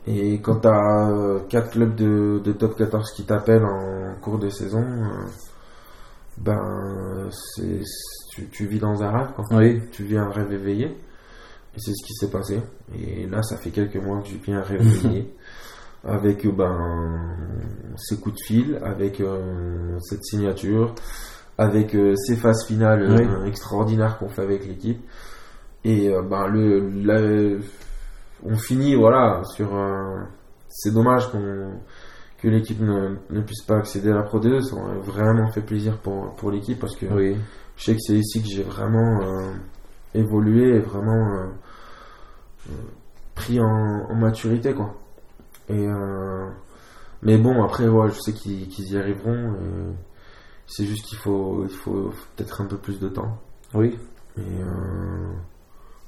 [0.07, 4.39] Et, et quand tu as 4 clubs de, de top 14 qui t'appellent en cours
[4.39, 4.85] de saison,
[6.39, 7.81] ben, c'est,
[8.31, 9.33] tu, tu vis dans un rêve.
[9.35, 9.45] Quoi.
[9.53, 9.81] Oui.
[9.93, 10.97] Tu vis un rêve éveillé.
[11.77, 12.61] Et c'est ce qui s'est passé.
[12.99, 15.35] Et là, ça fait quelques mois que je rêve éveillé.
[16.05, 17.37] Avec euh, ben,
[17.97, 20.95] ces coups de fil, avec euh, cette signature,
[21.59, 25.01] avec euh, ces phases finales euh, extraordinaires qu'on fait avec l'équipe.
[25.85, 27.59] Et ben, le, la-
[28.45, 29.68] on finit voilà sur.
[30.68, 31.72] c'est dommage qu'on
[32.41, 34.61] que l'équipe ne, ne puisse pas accéder à la Pro D2.
[34.62, 37.37] Ça aurait vraiment fait plaisir pour, pour l'équipe parce que Oui.
[37.77, 39.20] je sais que c'est ici que j'ai vraiment
[40.16, 41.46] évolué et vraiment euh,
[42.70, 42.72] euh,
[43.34, 43.66] pris en,
[44.10, 44.94] en maturité quoi.
[45.68, 46.48] Et euh,
[47.22, 49.54] mais bon après ouais, je sais qu'ils y arriveront.
[50.66, 53.38] C'est juste qu'il faut il faut peut-être un peu plus de temps.
[53.74, 53.98] Oui.
[54.38, 54.42] Et,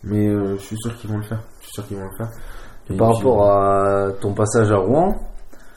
[0.05, 1.43] mais je suis sûr qu'ils vont le faire.
[1.61, 2.31] Je suis sûr qu'ils vont le faire.
[2.91, 5.17] Et Par rapport à ton passage à Rouen,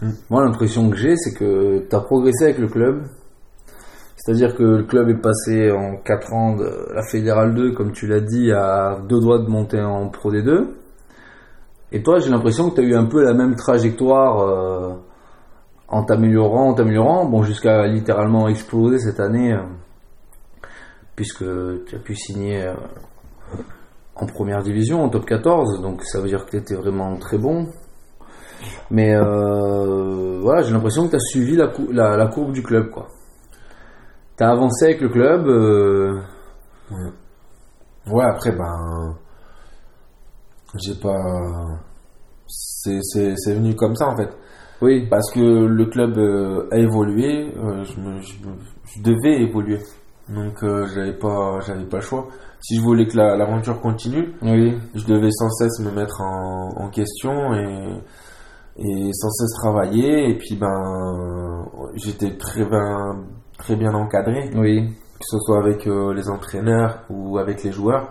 [0.02, 0.12] Mm.
[0.32, 3.04] moi l'impression que j'ai, c'est que tu as progressé avec le club.
[4.24, 8.06] C'est-à-dire que le club est passé en 4 ans de la Fédérale 2, comme tu
[8.06, 10.68] l'as dit, à deux doigts de monter en Pro D2.
[11.92, 14.94] Et toi, j'ai l'impression que tu as eu un peu la même trajectoire euh,
[15.88, 19.64] en t'améliorant, en t'améliorant, bon, jusqu'à littéralement exploser cette année, euh,
[21.16, 21.44] puisque
[21.88, 22.76] tu as pu signer euh,
[24.16, 27.40] en première division, en top 14, donc ça veut dire que tu étais vraiment très
[27.40, 27.70] bon.
[28.92, 33.08] Mais voilà, j'ai l'impression que tu as suivi la, la courbe du club, quoi.
[34.38, 36.20] Tu as avancé avec le club, euh,
[38.08, 39.16] Ouais, après, ben.
[40.80, 41.18] J'ai pas.
[42.48, 44.30] C'est venu comme ça en fait.
[44.82, 49.42] oui, Parce que le club euh, a évolué, euh, je, me, je, me- je devais
[49.44, 49.80] évoluer.
[50.30, 52.28] Donc euh, j'avais pas, j'avais pas le choix.
[52.62, 56.70] Si je voulais que la- l'aventure continue, oui, je devais sans cesse me mettre en,
[56.78, 58.02] en question et,
[58.78, 60.30] et sans cesse travailler.
[60.32, 61.66] Et puis ben,
[61.96, 63.24] j'étais très bien,
[63.62, 68.10] très bien encadré oui, que ce soit avec euh, les entraîneurs ou avec les joueurs,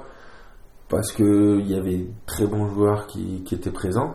[0.89, 4.15] parce que il y avait très bons joueurs qui, qui étaient présents.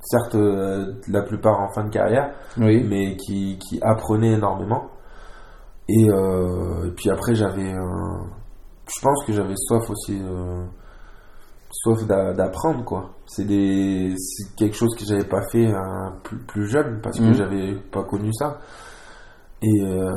[0.00, 4.88] Certes, euh, la plupart en fin de carrière, oui, mais qui, qui apprenaient énormément.
[5.88, 10.20] Et, euh, et puis après, j'avais, je pense que j'avais soif aussi,
[12.06, 13.10] d'a- d'apprendre quoi.
[13.26, 14.14] C'est des,
[14.56, 17.34] quelque chose que j'avais pas fait euh, plus, plus jeune parce que Mhm.
[17.34, 18.58] j'avais pas connu ça.
[19.62, 20.10] Et euh,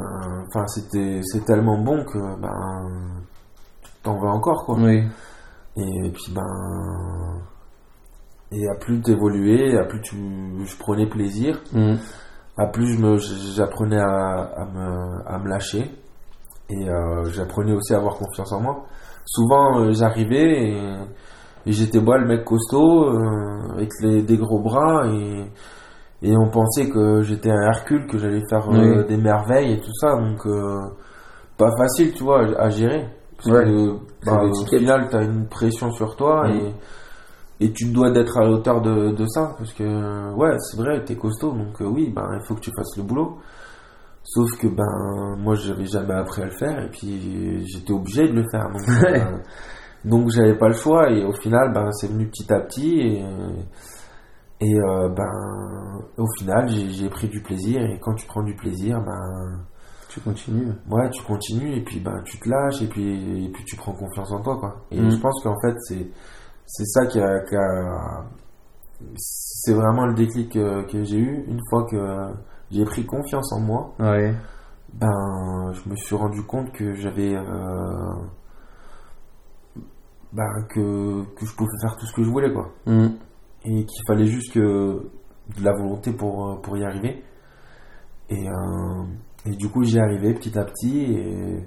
[0.47, 3.13] enfin, c'était, c'est tellement bon que ben,
[4.03, 4.75] t'en veux encore, quoi.
[4.79, 5.03] Oui.
[5.77, 7.41] Et puis ben
[8.51, 10.15] et à plus t'évoluer, à plus tu
[10.65, 11.95] je prenais plaisir, Mm.
[12.57, 15.91] à plus je me j'apprenais à, à me à me lâcher
[16.69, 18.85] et euh, j'apprenais aussi à avoir confiance en moi.
[19.25, 20.95] Souvent euh, j'arrivais et,
[21.65, 23.09] et j'étais moi le mec costaud
[23.73, 25.51] avec les, des gros bras et
[26.27, 29.05] et on pensait que j'étais un Hercule que j'allais faire euh, Oui.
[29.07, 30.79] des merveilles et tout ça donc euh,
[31.57, 33.05] pas facile tu vois à gérer
[33.37, 33.63] parce Ouais.
[33.65, 33.91] que
[34.25, 36.51] bah, au final tu as une pression sur toi Mm.
[36.55, 36.73] et
[37.61, 41.03] et tu dois d'être à la hauteur de, de ça parce que ouais c'est vrai
[41.05, 43.37] t'es costaud donc euh, oui ben il faut que tu fasses le boulot
[44.23, 48.33] sauf que ben moi j'avais jamais appris à le faire et puis j'étais obligé de
[48.33, 48.81] le faire donc
[50.05, 53.23] donc j'avais pas le choix et au final ben c'est venu petit à petit et
[54.61, 59.01] et euh, ben au final j'ai pris du plaisir et quand tu prends du plaisir
[59.05, 59.65] ben
[60.09, 60.71] Tu continues.
[60.89, 63.93] ouais tu continues et puis ben tu te lâches et puis et puis tu prends
[63.93, 65.09] confiance en toi quoi et Mm.
[65.11, 66.07] je pense qu'en fait c'est
[66.65, 67.27] c'est ça qui a,
[69.15, 71.97] c'est vraiment le déclic que j'ai eu une fois que
[72.71, 74.33] j'ai pris confiance en moi Ouais.
[74.93, 78.13] ben je me suis rendu compte que j'avais euh,
[80.33, 83.07] ben, que que je pouvais faire tout ce que je voulais quoi Mm.
[83.65, 84.59] Et qu'il fallait juste que
[85.57, 87.23] de la volonté pour, euh, pour y arriver.
[88.29, 89.03] Et, euh,
[89.45, 91.03] et du coup, j'y arrivé petit à petit.
[91.03, 91.57] Et,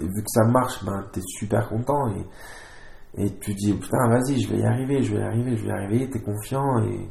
[0.00, 2.08] et vu que ça marche, ben, t'es super content.
[2.08, 5.62] Et, et tu dis, putain, vas-y, je vais y arriver, je vais y arriver, je
[5.62, 6.10] vais y arriver.
[6.10, 6.82] T'es confiant.
[6.84, 7.08] Et,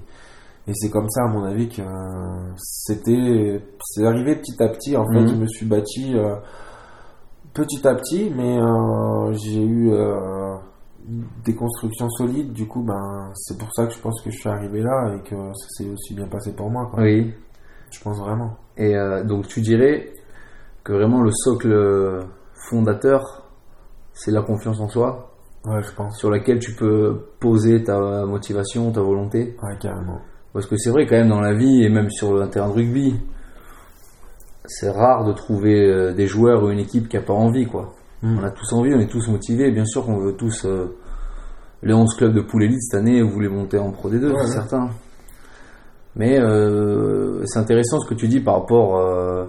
[0.70, 3.62] et c'est comme ça, à mon avis, que euh, c'était.
[3.82, 4.96] C'est arrivé petit à petit.
[4.98, 5.28] En fait, Mhm.
[5.28, 6.36] je me suis bâti euh,
[7.54, 8.58] petit à petit, mais
[9.34, 9.92] j'ai eu.
[11.46, 14.50] Des constructions solides, du coup, ben, c'est pour ça que je pense que je suis
[14.50, 16.90] arrivé là et que ça s'est aussi bien passé pour moi.
[16.92, 17.04] Quoi.
[17.04, 17.34] Oui.
[17.92, 18.58] Je pense vraiment.
[18.76, 20.12] Et euh, donc tu dirais
[20.84, 22.26] que vraiment le socle
[22.70, 23.44] fondateur,
[24.14, 25.34] c'est la confiance en soi,
[25.66, 26.18] Ouais, je pense.
[26.18, 29.56] sur laquelle tu peux poser ta motivation, ta volonté?
[29.64, 30.20] Ouais, carrément.
[30.54, 32.74] Parce que c'est vrai quand même dans la vie et même sur un terrain de
[32.74, 33.16] rugby,
[34.66, 37.94] c'est rare de trouver euh, des joueurs ou une équipe qui a pas envie quoi.
[38.22, 38.40] Mm.
[38.40, 39.72] On a tous envie, on est tous motivés.
[39.72, 40.98] Bien sûr qu'on veut tous euh,
[41.84, 44.34] les 11 clubs de poule élite cette année, vous voulez monter en Pro D2, Ouais,
[44.46, 44.90] c'est certain.
[46.16, 49.46] Mais euh, c'est intéressant ce que tu dis par rapport euh,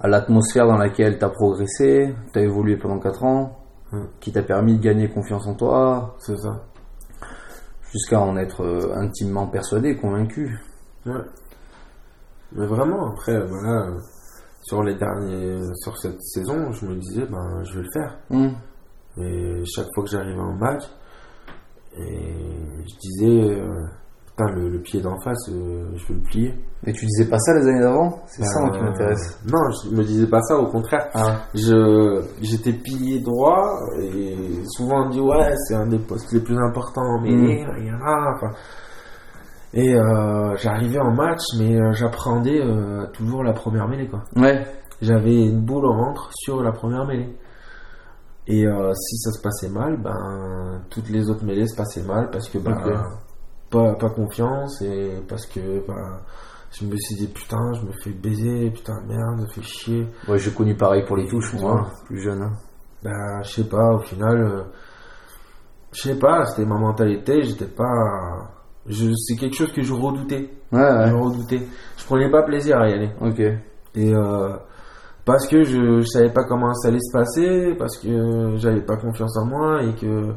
[0.00, 3.56] à l'atmosphère dans laquelle tu as progressé, tu as évolué pendant 4 ans,
[3.92, 4.02] Mm.
[4.20, 6.62] qui t'a permis de gagner confiance en toi, C'est ça.
[7.90, 10.60] jusqu'à en être euh, intimement persuadé, convaincu.
[11.06, 11.14] Ouais.
[12.52, 13.88] Mais vraiment, après, voilà,
[14.62, 18.18] sur les derniers, sur cette saison, je me disais, ben, je vais le faire.
[18.30, 18.48] Mm.
[19.22, 20.84] Et chaque fois que j'arrivais en match,
[21.96, 22.34] et
[22.86, 23.68] je disais, euh,
[24.26, 26.54] putain, le, le pied d'en face, euh, je vais le plier.
[26.86, 28.22] Mais tu disais pas ça les années d'avant?
[28.26, 29.38] C'est ça moi, qui Euh, m'intéresse.
[29.46, 31.08] Non, je me disais pas ça, au contraire.
[31.14, 31.42] Ah.
[31.54, 34.36] je j'étais pilier droit et
[34.68, 37.98] souvent on dit ouais c'est un des postes les plus importants en mêlée Mm.
[38.36, 38.50] enfin.
[39.72, 44.66] Et euh, j'arrivais en match mais euh, j'appréhendais euh, toujours la première mêlée quoi Ouais.
[45.00, 47.36] j'avais une boule au ventre sur la première mêlée
[48.46, 52.30] et euh, si ça se passait mal ben toutes les autres mêlées se passaient mal
[52.30, 52.74] parce que ben
[53.70, 56.18] pas, pas confiance et parce que ben
[56.72, 60.38] je me suis dit putain je me fais baiser putain merde ça fait chier Ouais,
[60.38, 61.88] j'ai connu pareil pour les touches, moi, Ouais.
[62.06, 62.42] plus jeune.
[62.42, 62.52] hein.
[63.04, 64.64] bah, je sais pas, au final,
[65.92, 68.50] je sais pas, c'était ma mentalité, j'étais pas.
[68.88, 70.50] C'est quelque chose que je redoutais.
[70.72, 71.62] Ouais, Je redoutais.
[71.96, 73.10] Je prenais pas plaisir à y aller.
[73.20, 73.40] Ok.
[73.40, 74.56] Et euh,
[75.24, 78.96] parce que je, je savais pas comment ça allait se passer, parce que j'avais pas
[78.96, 80.32] confiance en moi et que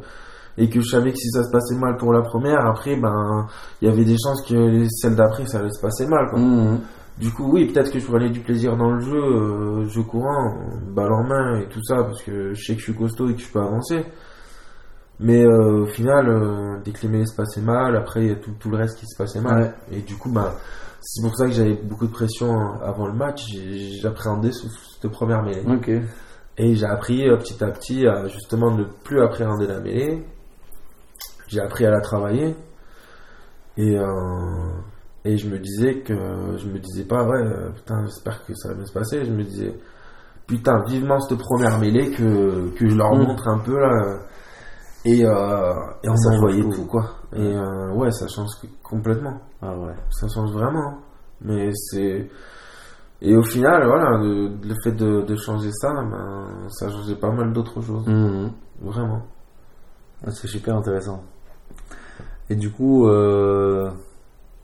[0.55, 3.47] et que je savais que si ça se passait mal pour la première, après ben
[3.81, 6.39] il y avait des chances que celle d'après ça allait se passer mal quoi.
[6.39, 6.79] Mhm.
[7.19, 10.57] Du coup, oui, peut-être que je prenais du plaisir dans le jeu, euh, jeu courant,
[10.95, 13.35] balle en main et tout ça, parce que je sais que je suis costaud et
[13.35, 14.03] que je peux avancer.
[15.25, 18.31] Mais euh, au final, euh, dès que les mêlées se passaient mal, après, il y
[18.31, 19.61] a tout, tout le reste qui se passait mal.
[19.89, 19.97] Ouais.
[19.97, 20.53] Et du coup, bah,
[20.99, 23.45] c'est pour ça que j'avais beaucoup de pression hein, avant le match.
[24.01, 24.67] J'appréhendais ce-
[25.01, 25.63] cette première mêlée.
[26.57, 30.23] Et j'ai appris euh, petit à petit à justement ne plus appréhender la mêlée.
[31.47, 32.55] J'ai appris à la travailler.
[33.77, 34.05] Et, euh,
[35.25, 36.13] et je me disais que
[36.57, 37.43] je me disais pas ouais
[37.75, 39.25] putain j'espère que ça va bien se passer.
[39.25, 39.73] Je me disais
[40.47, 43.23] putain vivement cette première mêlée que, que je leur Mm.
[43.23, 44.19] montre un peu là.
[45.05, 45.73] Et, euh,
[46.03, 46.85] et on m'envoyait tout.
[46.85, 47.03] quoi.
[47.35, 48.49] Et euh, ouais ça change
[48.83, 49.93] complètement Ah ouais.
[50.11, 50.87] ça change vraiment.
[50.91, 50.97] hein.
[51.41, 52.29] Mais c'est.
[53.21, 57.31] Et au final, voilà, le, le fait de, de changer ça, ben, ça changeait pas
[57.31, 58.07] mal d'autres choses.
[58.07, 58.51] Mhm.
[58.81, 59.21] Vraiment.
[60.25, 61.23] Ah, c'est super intéressant.
[62.49, 63.89] Et du coup, euh,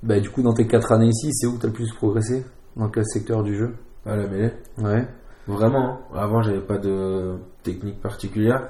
[0.03, 2.45] bah, du coup, dans tes 4 années ici, c'est où tu as le plus progressé?
[2.75, 3.75] Dans quel secteur du jeu?
[4.05, 4.53] À la mêlée.
[4.77, 5.07] Ouais.
[5.47, 5.99] Vraiment.
[6.13, 6.17] hein.
[6.17, 8.69] Avant, j'avais pas de technique particulière.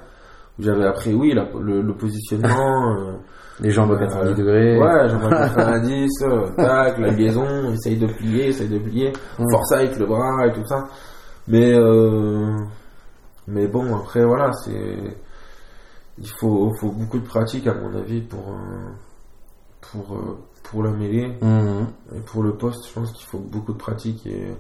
[0.59, 2.95] J'avais appris, oui, la- le, le positionnement.
[2.97, 3.13] euh,
[3.61, 4.77] Les jambes à Euh, 90 degrés.
[4.79, 9.07] Ouais, j'aimerais 90, euh, tac, la liaison, essaye de plier, essaye de plier,
[9.37, 9.45] Ouais.
[9.51, 10.87] force avec le bras et tout ça.
[11.47, 12.55] Mais, euh,
[13.47, 14.97] mais bon, après, voilà, c'est,
[16.17, 18.91] il faut, faut beaucoup de pratique, à mon avis, pour, euh,
[19.91, 21.27] pour, euh, pour la mêlée.
[21.41, 21.87] Mhm.
[22.15, 24.25] Et pour le poste, je pense qu'il faut beaucoup de pratique.
[24.25, 24.53] Et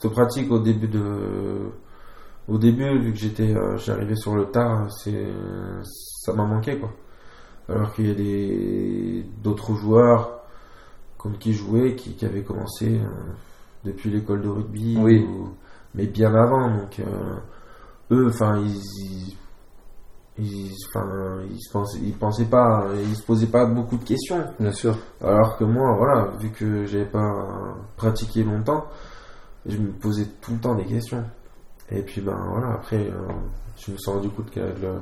[0.00, 1.70] cette pratique au début de,
[2.48, 5.26] au début, vu que j'étais, euh, j'arrivais sur le tard, c'est,
[5.84, 6.90] ça m'a manqué quoi.
[7.68, 10.40] Alors qu'il y a des d'autres joueurs
[11.18, 13.06] contre qui jouais qui, qui avaient commencé euh,
[13.84, 15.24] depuis l'école de rugby, Oui.
[15.28, 15.50] ou-
[15.94, 16.70] mais bien avant.
[16.76, 17.36] Donc euh,
[18.10, 18.80] eux, enfin ils,
[20.38, 24.44] ils, ils se pensaient, ils pensaient pas, ils se posaient pas beaucoup de questions.
[24.58, 24.96] Bien sûr.
[25.22, 27.46] Alors que moi, voilà, vu que j'avais pas
[27.96, 28.86] pratiqué longtemps,
[29.66, 31.24] je me posais tout le temps des questions.
[31.92, 33.32] Et puis ben voilà, après, euh,
[33.76, 35.00] je me suis rendu compte qu'avec le-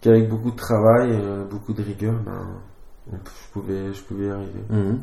[0.00, 2.42] qu'avec beaucoup de travail, euh, beaucoup de rigueur, ben
[3.12, 4.60] je pouvais, je pouvais y arriver.
[4.70, 5.00] Mhm.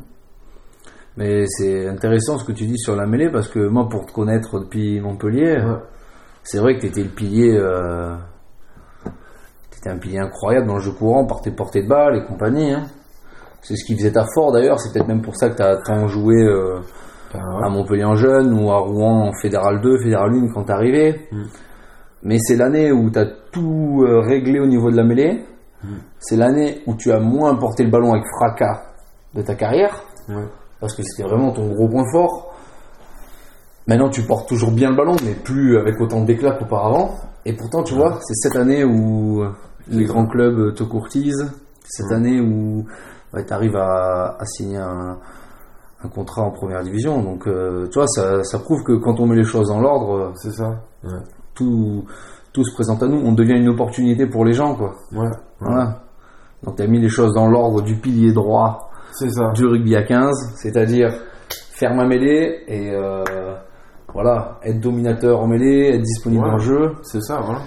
[1.16, 4.12] Mais c'est intéressant ce que tu dis sur la mêlée parce que moi, pour te
[4.12, 5.78] connaître depuis Montpellier, Ouais.
[6.42, 7.56] c'est vrai que tu étais le pilier.
[7.56, 8.16] Euh...
[9.82, 12.70] Tu un pilier incroyable dans le jeu courant par tes portées de balles et compagnie.
[12.72, 12.86] hein.
[13.62, 14.78] C'est ce qui faisait ta force d'ailleurs.
[14.78, 16.34] C'est peut-être même pour ça que tu as tant joué.
[17.38, 21.20] À Montpellier en jeune ou à Rouen en Fédéral 2, Fédéral 1 quand t'es arrivé.
[21.32, 21.42] Mm.
[22.22, 25.44] Mais c'est l'année où tu as tout euh, réglé au niveau de la mêlée.
[25.84, 25.88] Mm.
[26.18, 28.82] C'est l'année où tu as moins porté le ballon avec fracas
[29.34, 30.02] de ta carrière
[30.80, 32.54] parce que c'était vraiment ton gros point fort.
[33.86, 37.14] Maintenant, tu portes toujours bien le ballon, mais plus avec autant d'éclat qu'auparavant.
[37.44, 39.42] Et pourtant, tu vois, c'est cette année où
[39.88, 41.50] les grands clubs te courtisent.
[41.84, 42.14] Cette Ouais.
[42.16, 42.84] année où
[43.34, 45.18] tu arrives à, à signer un,
[46.02, 47.22] un contrat en première division.
[47.22, 50.32] Donc, euh, tu vois, ça, ça prouve que quand on met les choses dans l'ordre,
[50.36, 50.80] C'est ça.
[51.04, 51.10] Ouais.
[51.54, 52.04] tout,
[52.52, 53.18] tout se présente à nous.
[53.24, 54.94] On devient une opportunité pour les gens, quoi.
[55.12, 55.18] Ouais.
[55.20, 55.30] ouais.
[55.60, 56.02] Voilà.
[56.62, 59.50] Donc, tu as mis les choses dans l'ordre du pilier droit C'est ça.
[59.54, 61.10] du rugby à 15, c'est-à-dire
[61.72, 63.24] faire ma mêlée et euh,
[64.12, 66.52] voilà, être dominateur en mêlée, être disponible Ouais.
[66.52, 66.92] le jeu.
[67.02, 67.60] C'est ça, voilà.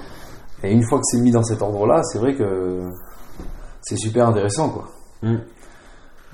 [0.64, 2.80] Et une fois que c'est mis dans cet ordre-là, c'est vrai que
[3.82, 4.86] c'est super intéressant, quoi.
[5.22, 5.38] Mm.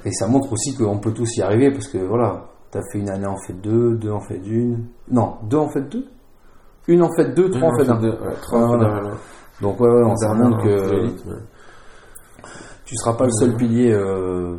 [0.06, 3.10] Et ça montre aussi qu'on peut tous y arriver parce que voilà, t'as fait une
[3.10, 6.06] année en fait deux, deux en fait d'une, non, deux en fait deux,
[6.88, 8.00] une en fait deux, trois en fait un.
[8.00, 8.12] deux.
[8.12, 9.18] Ouais, trois Ouais, en fait un.
[9.62, 11.42] Donc ouais, ouais, on ça montre que ouais.
[12.86, 14.58] tu seras pas le seul pilier euh,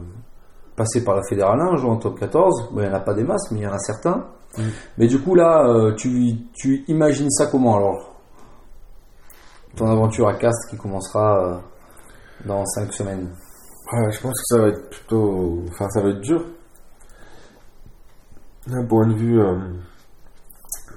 [0.76, 2.70] passé par la fédérale 1, jouant en top 14.
[2.72, 4.26] Bon, il n'y en a pas des masses, mais il y en a certains.
[4.56, 4.62] Mm.
[4.98, 8.14] Mais du coup, là, euh, tu, tu imagines ça comment alors?
[9.76, 11.56] Ton aventure à Castres qui commencera euh,
[12.44, 13.30] dans 5 semaines.
[13.92, 15.64] Ouais, je pense que ça va être plutôt.
[15.68, 16.44] Enfin, ça va être dur.
[18.66, 19.58] D'un point de vue euh,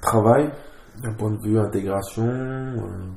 [0.00, 0.48] travail,
[1.02, 3.10] d'un point de vue intégration, euh,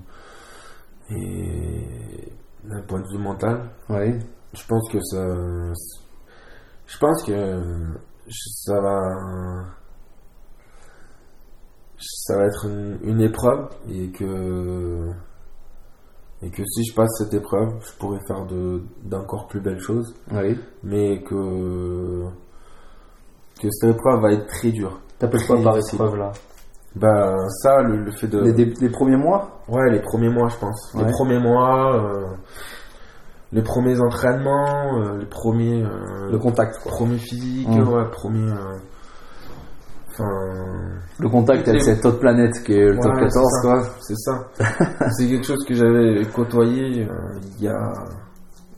[1.12, 3.70] et d'un point de vue mental.
[3.90, 4.20] Oui.
[4.54, 5.24] Je pense que ça.
[6.88, 7.94] Je pense que
[8.30, 9.00] ça va.
[12.00, 15.12] Ça va être une, une épreuve et que.
[16.44, 20.14] Et que si je passe cette épreuve, je pourrais faire de- d'encore plus belles choses
[20.32, 20.58] Oui.
[20.84, 22.24] mais que
[23.60, 25.00] que cette épreuve va être très dure.
[25.18, 26.32] T'appelles quoi par épreuve là
[26.96, 27.34] Bah
[27.64, 28.52] ça, le, le fait de les,
[28.90, 29.62] premiers mois?
[29.68, 31.06] Ouais les premiers mois, je pense, Ouais.
[31.06, 32.26] les premiers mois, euh,
[33.52, 36.92] les premiers entraînements, euh, les premiers euh, Le contact, quoi.
[37.18, 37.88] physiques, Mm.
[37.88, 38.52] ouais, premiers.
[40.24, 43.84] Le contact avec cette autre planète qui est le top Ouais, 14, c'est quoi.
[44.02, 44.48] c'est ça.
[45.18, 47.94] c'est quelque chose que j'avais côtoyé euh, il y a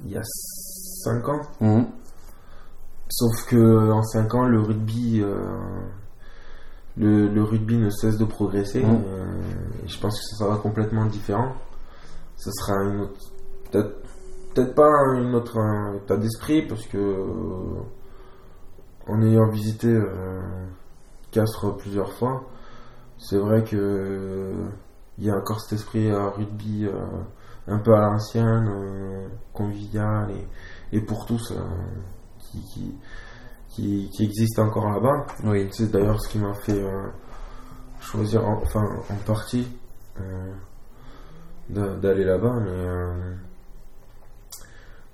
[0.05, 1.41] il y a 5 ans.
[1.61, 1.85] Mhm.
[3.09, 5.35] Sauf que en 5 ans, le rugby, euh,
[6.97, 8.83] le, le rugby ne cesse de progresser.
[8.83, 9.03] Mm.
[9.07, 9.41] euh,
[9.83, 11.53] et je pense que ça sera complètement différent.
[12.37, 13.19] Ce sera une autre,
[13.71, 13.95] peut-être,
[14.53, 17.15] peut-être pas une autre un état d'esprit parce que
[19.07, 19.89] en ayant visité
[21.31, 22.43] Castres plusieurs fois,
[23.17, 24.53] c'est vrai que
[25.17, 26.93] il y a encore cet esprit euh, rugby euh,
[27.67, 31.53] un peu à l'ancienne, euh, convivial et, et pour tous.
[32.39, 32.95] qui, qui,
[33.69, 35.27] qui, qui existe encore là-bas.
[35.43, 35.67] Oui.
[35.71, 36.81] C'est d'ailleurs ce qui m'a fait
[37.99, 39.67] choisir, en, enfin en partie,
[41.69, 42.59] d'aller là-bas.
[42.61, 43.35] Mais, euh,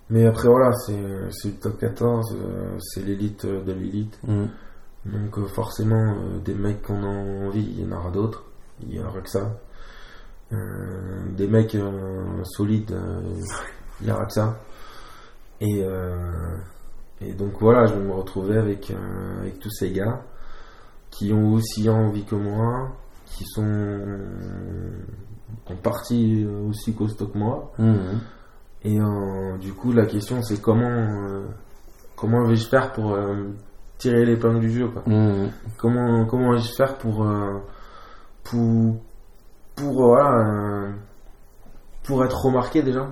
[0.10, 4.20] mais après voilà, c'est le top 14, euh, c'est l'élite de l'élite.
[4.28, 4.50] Mhm.
[5.06, 8.44] Donc euh, forcément, euh, des mecs qu'on a envie, il y en aura d'autres.
[8.82, 9.60] Il y aura que ça.
[10.52, 11.78] Euh, des mecs
[12.44, 12.96] solides,
[14.02, 14.60] il y aura que ça.
[15.62, 16.58] Et, euh,
[17.22, 18.92] et donc voilà, je vais me retrouver avec,
[19.40, 20.22] avec tous ces gars
[21.12, 22.92] qui ont aussi envie que moi,
[23.26, 24.20] qui sont
[25.68, 27.72] en partie aussi costauds que moi.
[27.78, 28.20] Mhm.
[28.84, 29.00] Et
[29.60, 31.44] du coup, la question c'est comment
[32.16, 33.18] comment vais-je faire pour
[34.10, 35.02] tirer l'épingle du jeu quoi.
[35.08, 35.50] Mhm.
[35.78, 37.60] Comment comment vais-je faire pour euh,
[38.44, 38.98] pour
[39.76, 40.92] pour voilà euh,
[42.04, 43.08] pour être remarqué déjà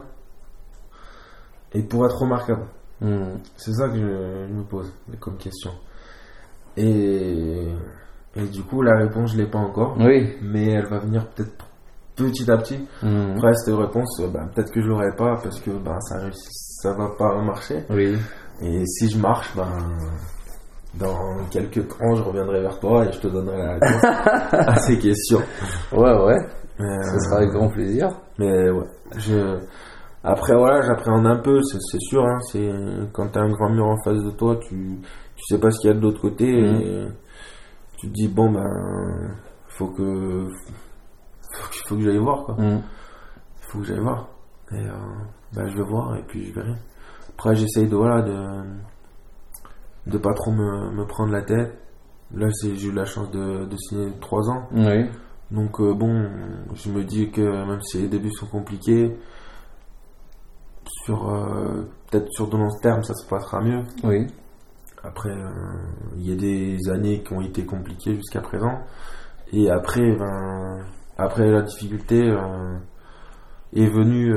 [1.73, 2.65] et pour être remarquable.
[3.01, 3.39] Mhm.
[3.57, 5.71] C'est ça que je, je me pose comme question.
[6.77, 7.67] Et
[8.35, 10.35] et du coup, la réponse je l'ai pas encore, Oui.
[10.41, 11.65] mais elle va venir peut-être
[12.15, 12.79] petit à petit.
[13.01, 16.93] Après, cette réponse, euh, bah, peut-être que je l'aurai pas parce que bah, ça ça
[16.93, 17.83] va pas marcher.
[17.89, 18.15] Oui.
[18.61, 19.67] Et si je marche, ben,
[20.95, 21.17] dans
[21.49, 24.03] quelques temps, je reviendrai vers toi et je te donnerai la réponse
[24.53, 25.41] à ces questions.
[25.91, 26.37] Ouais, ouais.
[26.79, 28.09] Mais, Ce sera avec grand plaisir.
[28.39, 28.85] mais ouais,
[29.17, 29.59] je...
[30.23, 32.23] après voilà, j'appréhende un peu, c'est sûr.
[32.25, 32.69] Hein, c'est
[33.11, 34.99] quand t'as un grand mur en face de toi, tu
[35.35, 36.81] tu sais pas ce qu'il y a de l'autre côté Mhm.
[36.81, 37.07] et
[37.97, 39.35] tu te dis bon ben
[39.67, 40.47] faut que
[41.55, 42.55] faut que, faut que j'aille voir quoi.
[42.57, 42.81] Mhm.
[43.61, 44.27] Il faut que j'aille voir.
[44.71, 44.91] Et euh,
[45.53, 46.73] bah, je vais voir et puis je verrai.
[47.29, 48.33] Après, j'essaye de, voilà, de,
[50.07, 51.79] de pas trop me, me prendre la tête.
[52.35, 54.67] Là, j'ai eu la chance de, de signer 3 ans.
[54.73, 55.05] Oui.
[55.51, 56.29] Donc, euh, bon,
[56.73, 59.15] je me dis que même si les débuts sont compliqués,
[61.05, 63.83] sur euh, peut-être sur de long terme, ça se passera mieux.
[64.03, 64.25] Oui.
[65.03, 65.49] Après, euh,
[66.17, 68.79] il y a des années qui ont été compliquées jusqu'à présent.
[69.51, 70.79] Et après, ben,
[71.17, 72.35] après la difficulté
[73.75, 74.35] est venue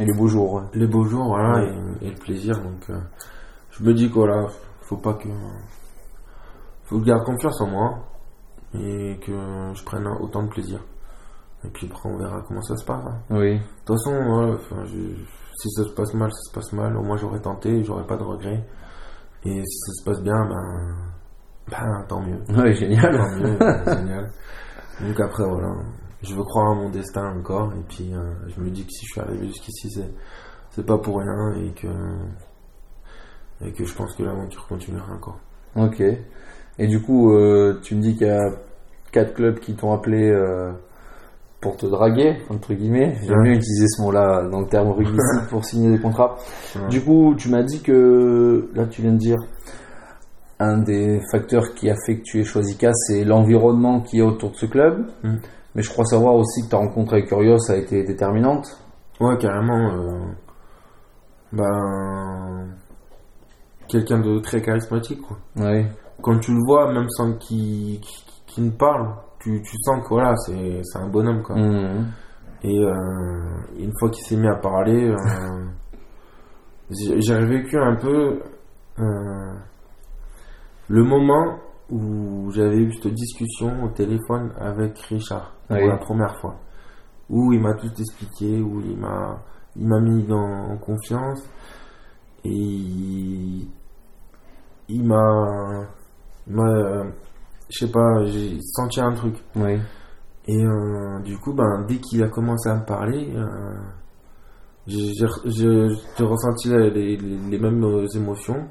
[0.00, 0.64] Et les beaux jours.
[0.74, 2.58] les beaux jours, voilà, et, et le plaisir.
[2.60, 2.90] Donc,
[3.78, 4.46] je me dis que voilà,
[4.82, 5.28] faut pas que,
[6.84, 7.98] faut que je garde confiance en moi
[8.74, 9.32] et que
[9.74, 10.80] je prenne autant de plaisir.
[11.64, 13.04] Et puis après, on verra comment ça se passe.
[13.06, 13.18] hein.
[13.30, 13.54] Oui.
[13.58, 15.24] De toute façon, voilà, enfin, je-
[15.56, 16.96] si ça se passe mal, ça se passe mal.
[16.96, 18.66] Au moins, j'aurais tenté, j'aurais pas de regrets.
[19.44, 20.96] Et si ça se passe bien, ben,
[21.70, 22.38] ben tant mieux.
[22.48, 23.38] Oui, Tant génial.
[23.40, 24.30] mieux, ben, génial.
[25.00, 25.74] Donc après, voilà,
[26.22, 27.72] je veux croire à mon destin encore.
[27.72, 30.12] Et puis, euh, je me dis que si je suis arrivé jusqu'ici, c'est,
[30.70, 31.88] c'est pas pour rien et que,
[33.64, 35.38] et que je pense que l'aventure continuera encore.
[35.76, 36.02] Ok.
[36.78, 38.40] Et du coup, euh, tu me dis qu'il y a
[39.12, 40.72] quatre clubs qui t'ont appelé euh,
[41.60, 43.16] pour te draguer, entre guillemets.
[43.22, 43.42] J'aime Ouais.
[43.44, 46.36] bien utiliser ce mot-là dans le terme rugbyistique pour signer des contrats.
[46.76, 46.88] Ouais.
[46.88, 49.38] Du coup, tu m'as dit que, là tu viens de dire,
[50.60, 54.22] un des facteurs qui a fait que tu aies choisi CAS, c'est l'environnement qui est
[54.22, 55.06] autour de ce club.
[55.22, 55.36] Mm.
[55.74, 58.66] Mais je crois savoir aussi que ta rencontre avec Curios a été déterminante.
[59.20, 59.92] Ouais, carrément.
[59.94, 60.18] euh,
[61.52, 62.68] ben,
[63.88, 65.36] quelqu'un de très charismatique, quoi.
[66.22, 68.00] Quand tu le vois, même sans qu'il
[68.58, 71.56] ne parle, tu, tu sens que voilà, c'est un bonhomme quoi.
[71.56, 72.06] Mhm.
[72.62, 72.94] Et euh,
[73.78, 75.16] une fois qu'il s'est mis à parler, euh,
[76.90, 78.40] j'ai j'ai vécu un peu
[78.98, 79.52] euh,
[80.88, 81.58] le moment
[81.90, 85.80] où j'avais eu cette discussion au téléphone avec Richard Oui.
[85.80, 86.54] pour la première fois,
[87.28, 89.42] où il m'a tout expliqué, où il m'a
[89.76, 91.42] il m'a mis dans, en confiance
[92.44, 93.68] et il,
[94.88, 95.86] il m'a
[96.48, 97.04] euh,
[97.70, 99.78] je sais pas j'ai senti un truc Oui.
[100.46, 103.78] et euh, du coup, ben, dès qu'il a commencé à me parler, euh,
[104.86, 108.68] j'ai ressenti les, les- les mêmes euh, émotions.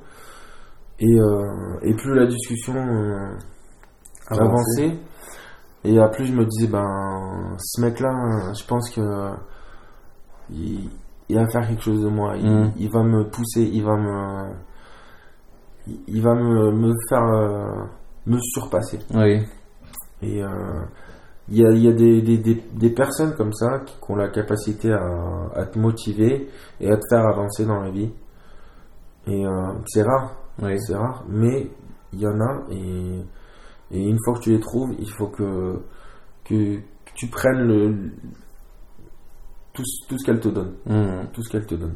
[0.99, 2.75] Et, euh, et plus la discussion
[4.27, 4.83] Avançait.
[4.85, 4.99] avançait,
[5.83, 9.01] et à plus je me disais, ben, ce mec-là, je pense que
[10.51, 10.89] il,
[11.29, 12.35] il va faire quelque chose de moi.
[12.37, 12.71] Il, Mhm.
[12.77, 14.53] il va me pousser, il va me,
[16.07, 17.85] il, va me, me faire euh,
[18.25, 18.99] me surpasser.
[19.13, 19.41] Oui.
[20.21, 20.81] Et euh,
[21.49, 24.11] il y a, il y a des, des, des, des personnes comme ça qui, qui
[24.11, 26.49] ont la capacité à, à te motiver
[26.79, 28.11] et à te faire avancer dans la vie.
[29.27, 30.77] Et euh, c'est rare, Oui.
[30.79, 31.69] c'est rare, mais
[32.13, 33.19] il y en a et,
[33.91, 35.81] et une fois que tu les trouves, il faut que,
[36.45, 38.11] que, que tu prennes le,
[39.73, 41.27] tout, ce- tout ce qu'elles te donnent Mhm.
[41.33, 41.95] tout ce qu'elle te donne.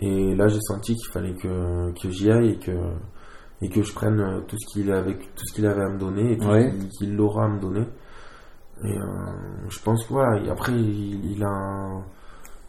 [0.00, 2.72] Et là, j'ai senti qu'il fallait que, que j'y aille et que,
[3.62, 5.98] et que je prenne euh, tout ce qu'il avait, tout ce qu'il avait à me
[5.98, 6.70] donner et tout Ouais.
[6.70, 7.86] ce qu'il- qu'il aura à me donner.
[8.82, 12.02] Et euh, je pense que voilà, et après, il, il a un,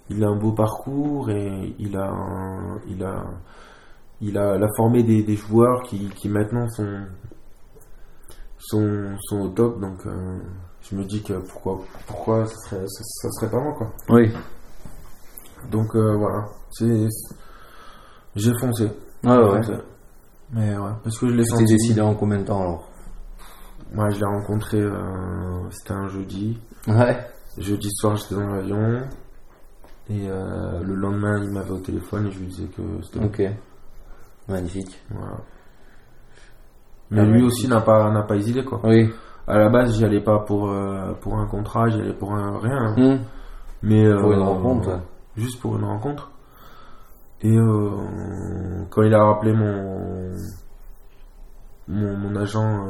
[0.09, 3.23] il a un beau parcours et il a, un- il a,
[4.19, 7.05] il a, il a formé des, des joueurs qui, qui maintenant sont,
[8.59, 9.79] sont, sont au top.
[9.79, 10.39] Donc, euh,
[10.91, 13.91] je me dis que pourquoi, pourquoi ça serait, ça, ça serait pas moi, quoi.
[14.09, 14.31] Oui.
[15.71, 17.07] Donc euh, voilà, c'est
[18.35, 18.89] j'ai foncé.
[19.23, 19.63] Ouais, ouais.
[19.63, 19.73] Foncé.
[20.53, 21.65] Mais ouais, parce que je l'ai senti.
[21.65, 22.89] décidé en combien de temps alors?
[23.93, 26.59] Moi, je l'ai rencontré, euh, c'était un jeudi.
[26.87, 27.17] Ouais.
[27.57, 29.01] Jeudi soir, j'étais dans l'avion.
[30.09, 33.23] Et euh, le lendemain, il m'avait au téléphone et je lui disais que c'était.
[33.23, 33.41] Ok.
[34.47, 34.99] Magnifique.
[35.09, 35.37] Voilà.
[37.11, 38.79] Mais Ah, lui aussi n'a pas, n'a pas hésité quoi.
[38.83, 39.09] Oui.
[39.47, 42.59] À la base, j'y allais pas pour, euh, pour un contrat, j'y allais pour un
[42.59, 42.93] rien.
[42.95, 43.19] Hmm.
[43.83, 44.89] Mais, Pour euh, une rencontre.
[44.89, 44.99] ouais.
[45.37, 46.31] Juste pour une rencontre.
[47.41, 50.35] Et euh, quand il a rappelé mon,
[51.87, 52.85] mon, mon agent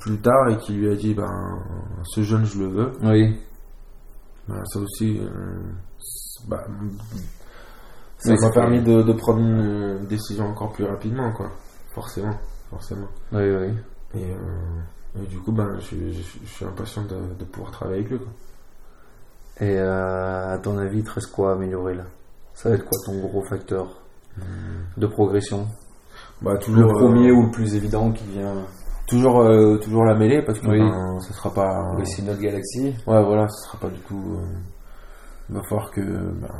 [0.00, 1.58] plus tard et qu'il lui a dit ben
[2.04, 3.36] ce jeune je le veux, Oui.
[4.46, 5.20] ben, ça aussi
[6.46, 6.64] bah,
[8.18, 11.50] ça m'a permis de, de prendre une décision encore plus rapidement quoi.
[11.94, 12.34] Forcément,
[12.70, 13.08] forcément.
[13.32, 13.74] Oui, oui.
[14.14, 14.34] Et,
[15.16, 17.98] et du coup ben je, suis- je, suis- je suis impatient de, de pouvoir travailler
[18.00, 18.28] avec lui quoi.
[19.60, 22.04] Et euh, à ton avis, il te reste quoi à améliorer là?
[22.54, 23.88] Ça va être quoi ton gros facteur
[24.96, 25.66] de progression?
[26.42, 28.54] Bah, Le toujours, premier euh, ou le plus évident qui vient
[29.08, 30.78] toujours, euh, toujours la mêlée parce que Oui.
[30.78, 31.92] ben, ça sera pas.
[31.96, 32.94] Oui, c'est notre galaxie.
[33.06, 34.36] Ouais, voilà, ce sera pas du tout.
[34.38, 34.58] euh,
[35.50, 36.54] Il va falloir que ben,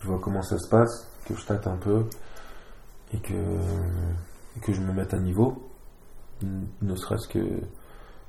[0.00, 2.04] je vois comment ça se passe, que je tâte un peu
[3.12, 5.69] et que, et que je me mette à niveau.
[6.82, 7.40] Ne serait-ce que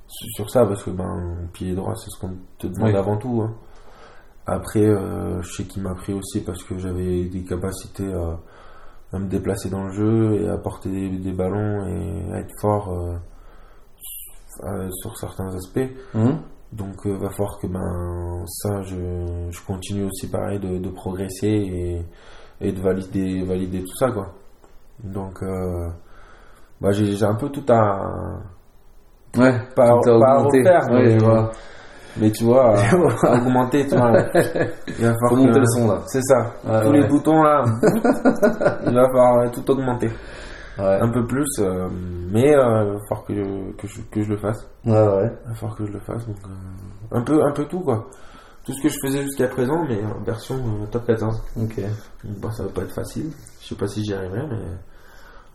[0.07, 2.95] sur ça, parce que ben, pied droit, c'est ce qu'on te demande Oui.
[2.95, 3.41] avant tout.
[3.43, 3.53] hein.
[4.45, 8.39] Après, euh, je sais qu'il m'a pris aussi parce que j'avais des capacités à,
[9.13, 12.53] à me déplacer dans le jeu et à porter des, des ballons et à être
[12.59, 13.15] fort euh,
[14.63, 15.89] euh, sur certains aspects.
[16.15, 16.41] Hum
[16.73, 21.47] Donc euh, va falloir que ben ça je, je continue aussi pareil de, de progresser
[21.47, 22.01] et,
[22.61, 24.33] et de valider valider tout ça quoi.
[25.03, 25.41] Donc
[26.81, 28.09] bah j'ai un peu tout à
[29.37, 30.59] Ouais, pas, tout pas à augmenté.
[30.59, 31.51] refaire Ouais, mais, je vois.
[32.17, 32.75] mais tu vois
[33.23, 34.11] à- augmenter tu vois.
[34.87, 36.01] Il va falloir Faut que- monter le son là.
[36.07, 36.37] C'est ça.
[36.65, 36.99] Ouais, Tous ouais.
[37.01, 37.63] les boutons là.
[38.87, 40.09] il va falloir tout augmenter.
[40.79, 41.87] Ouais, Un peu plus euh,
[42.31, 44.67] mais euh, il va falloir que je, que je que je le fasse.
[44.85, 45.31] ouais, ouais.
[45.45, 46.25] Il va falloir que je le fasse.
[46.27, 48.07] Donc, euh, un, peu, un peu tout, quoi.
[48.65, 51.41] Tout ce que je faisais jusqu'à présent, mais en version euh, top 14.
[51.61, 51.81] Ok.
[52.41, 53.31] Bah, ça va pas être facile.
[53.61, 54.59] Je sais pas si j'y arriverai, mais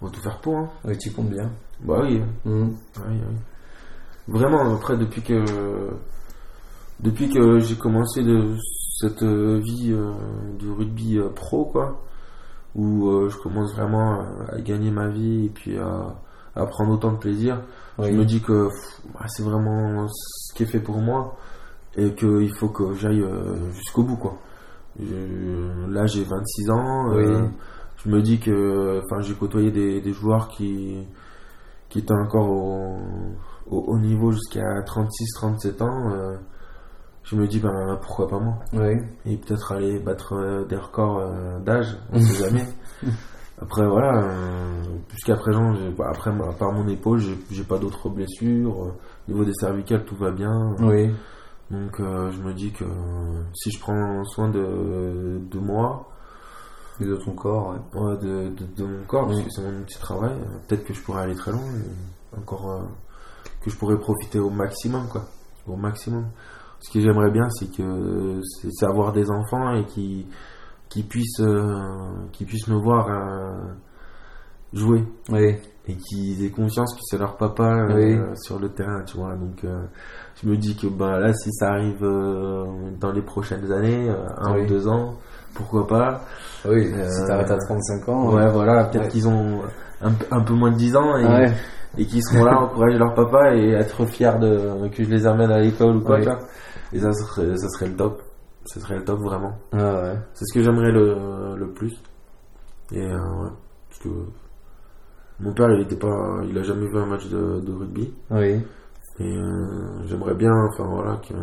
[0.00, 0.56] on va tout faire pour.
[0.56, 0.68] Hein.
[0.84, 1.50] Oui, tu comptes bien.
[1.84, 2.52] Bah oui, oui,
[3.08, 3.20] oui.
[4.28, 5.44] Vraiment, après, depuis que,
[7.00, 8.56] depuis que j'ai commencé de
[8.98, 10.12] cette euh, vie euh,
[10.58, 12.02] du rugby euh, pro, quoi,
[12.74, 14.20] où euh, je commence vraiment
[14.50, 16.14] à, gagner ma vie et puis à,
[16.54, 17.62] à prendre autant de plaisir,
[17.98, 18.08] Oui.
[18.10, 18.68] je me dis que
[19.14, 21.36] bah, c'est vraiment ce qui est fait pour moi
[21.96, 23.24] et qu'il faut que j'aille
[23.72, 24.34] jusqu'au bout quoi.
[24.98, 27.26] Je- là j'ai 26 ans, Oui.
[27.96, 31.06] Je me dis que enfin j'ai côtoyé des, des joueurs qui
[31.88, 32.96] qui étaient encore au,
[33.70, 36.10] au haut niveau jusqu'à 36-37 ans.
[36.12, 36.36] euh,
[37.22, 38.54] je me dis ben pourquoi pas moi?
[38.72, 38.94] Oui.
[39.24, 42.66] et peut-être aller battre euh, des records euh, d'âge, on sait jamais.
[43.60, 44.22] Après voilà,
[45.10, 47.20] jusqu'à présent, bah, après à part mon épaule,
[47.50, 48.76] j'ai pas d'autres blessures.
[48.78, 48.92] Au
[49.28, 50.74] niveau des cervicales, tout va bien.
[50.80, 51.10] Oui.
[51.70, 52.84] Donc je me dis que
[53.54, 56.08] si je prends soin de, de moi,
[57.04, 58.16] de ton corps, ouais.
[58.18, 60.34] de, de, de mon corps, parce que c'est mon petit travail,
[60.66, 61.62] peut-être que je pourrais aller très loin,
[62.36, 62.82] encore euh,
[63.60, 65.24] que je pourrais profiter au maximum, quoi,
[65.66, 66.26] au maximum.
[66.80, 68.40] Ce que j'aimerais bien, c'est que
[68.70, 70.26] c'est avoir des enfants et qui
[70.88, 73.74] qui puissent euh, qui puissent me voir euh,
[74.72, 75.04] jouer.
[75.88, 77.86] Et qu'ils aient conscience que c'est leur papa
[78.42, 79.36] sur le terrain, tu vois.
[79.36, 79.64] Donc,
[80.42, 84.66] je me dis que bah, là, si ça arrive dans les prochaines années, un ou
[84.66, 85.14] deux ans,
[85.56, 86.20] pourquoi pas.
[86.68, 88.34] Oui, Euh, si t'arrêtes à 35 ans.
[88.34, 89.08] Ouais, voilà, peut-être Ouais.
[89.08, 89.62] qu'ils ont
[90.02, 91.52] un, un peu moins de 10 ans et, Ouais.
[91.98, 95.50] et qu'ils seront là, encourager leur papa et être fiers de, que je les amène
[95.50, 96.38] à l'école ou quoi, vois.
[96.92, 98.22] Et ça serait, ça serait le top.
[98.64, 99.52] Ce serait le top vraiment.
[99.72, 100.18] Ah ouais.
[100.34, 101.94] C'est ce que j'aimerais le, le plus.
[102.92, 103.50] Et euh, ouais,
[103.88, 104.08] parce que
[105.40, 108.12] mon père, il était pas, il a jamais vu un match de, de rugby.
[108.30, 108.60] Oui.
[109.18, 111.34] Et euh, j'aimerais bien, enfin voilà, que,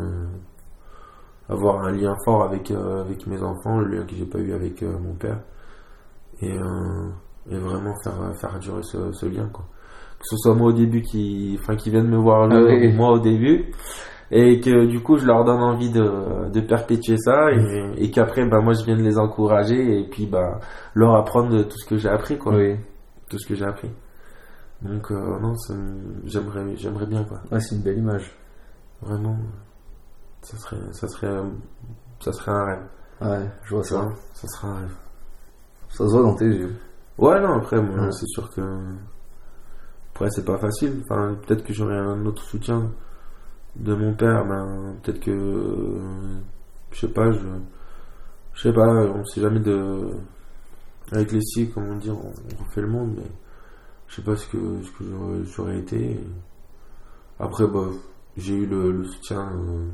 [1.50, 4.54] avoir un lien fort avec euh, avec mes enfants, le lien que j'ai pas eu
[4.54, 5.40] avec euh, mon père.
[6.42, 7.10] Et, euh,
[7.50, 9.66] et vraiment faire faire durer ce, ce lien quoi.
[10.20, 12.92] Que ce soit moi au début qui, enfin qui viennent me voir le, Ah oui.
[12.94, 13.66] moi au début.
[14.32, 18.46] Et que du coup je leur donne envie de, de perpétuer ça et, et qu'après
[18.48, 20.60] bah moi je viens de les encourager et puis bah
[20.96, 22.76] leur apprendre tout ce que j'ai appris quoi Oui.
[23.30, 23.90] tout ce que j'ai appris
[24.82, 25.54] donc non
[26.26, 28.32] j'aimerais j'aimerais bien quoi Ouais, c'est une belle image.
[29.02, 29.38] vraiment
[30.44, 31.42] ça serait ça serait
[32.20, 32.84] ça serait un rêve
[33.22, 34.10] Ouais, je vois ça.
[34.34, 34.96] ça serait un rêve
[35.90, 36.76] Ça se voit dans tes yeux.
[37.18, 38.12] ouais non après moi Ouais.
[38.12, 38.62] c'est sûr que
[40.14, 42.92] après c'est pas facile enfin peut-être que j'aurais un autre soutien
[43.76, 46.38] de mon père ben peut-être que euh,
[46.92, 47.40] je sais pas je
[48.54, 50.10] je sais pas on sait jamais de
[51.12, 53.32] avec les scies comment dire on, refait le monde mais
[54.08, 56.20] je sais pas ce que ce que j'aurais- j'aurais été
[57.40, 57.88] après bah
[58.38, 59.88] j'ai eu le, le soutien euh,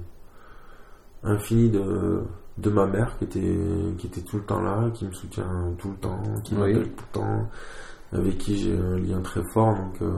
[1.23, 2.23] infini de
[2.57, 3.57] de ma mère qui était
[3.97, 6.59] qui était tout le temps là qui me soutient tout le temps qui Oui.
[6.73, 7.49] m'appelle tout le temps
[8.11, 10.11] avec qui j'ai un lien très fort donc euh,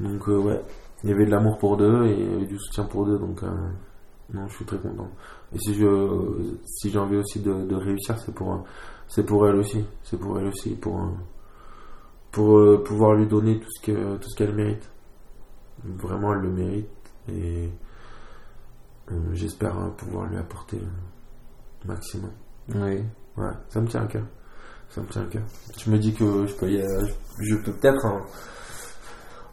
[0.00, 0.60] Donc, euh, ouais,
[1.04, 3.18] il y avait de l'amour pour deux et il y avait du soutien pour deux.
[3.18, 3.48] Donc, euh,
[4.32, 5.08] non, je suis très content.
[5.54, 5.86] Et si je
[6.64, 8.64] si j'ai envie aussi de, de réussir, c'est pour,
[9.06, 9.84] c'est pour elle aussi.
[10.02, 10.70] C'est pour elle aussi.
[10.74, 10.98] Pour,
[12.32, 14.90] pour pouvoir lui donner tout ce que tout ce qu'elle mérite.
[15.84, 16.88] Vraiment, elle le mérite.
[17.28, 17.70] Et
[19.32, 22.30] j'espère euh, pouvoir lui apporter le maximum.
[22.74, 23.04] Oui.
[23.36, 24.24] Ouais, ça me tient à cœur.
[24.88, 25.42] Ça me tient à cœur.
[25.76, 27.06] Je me dis que je peux, y- euh,
[27.40, 28.20] je peux peut-être, en,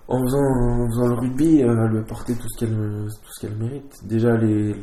[0.08, 3.56] en faisant, en faisant le rugby, euh, lui apporter tout ce qu'elle tout ce qu'elle
[3.58, 4.06] mérite.
[4.06, 4.76] Déjà, les,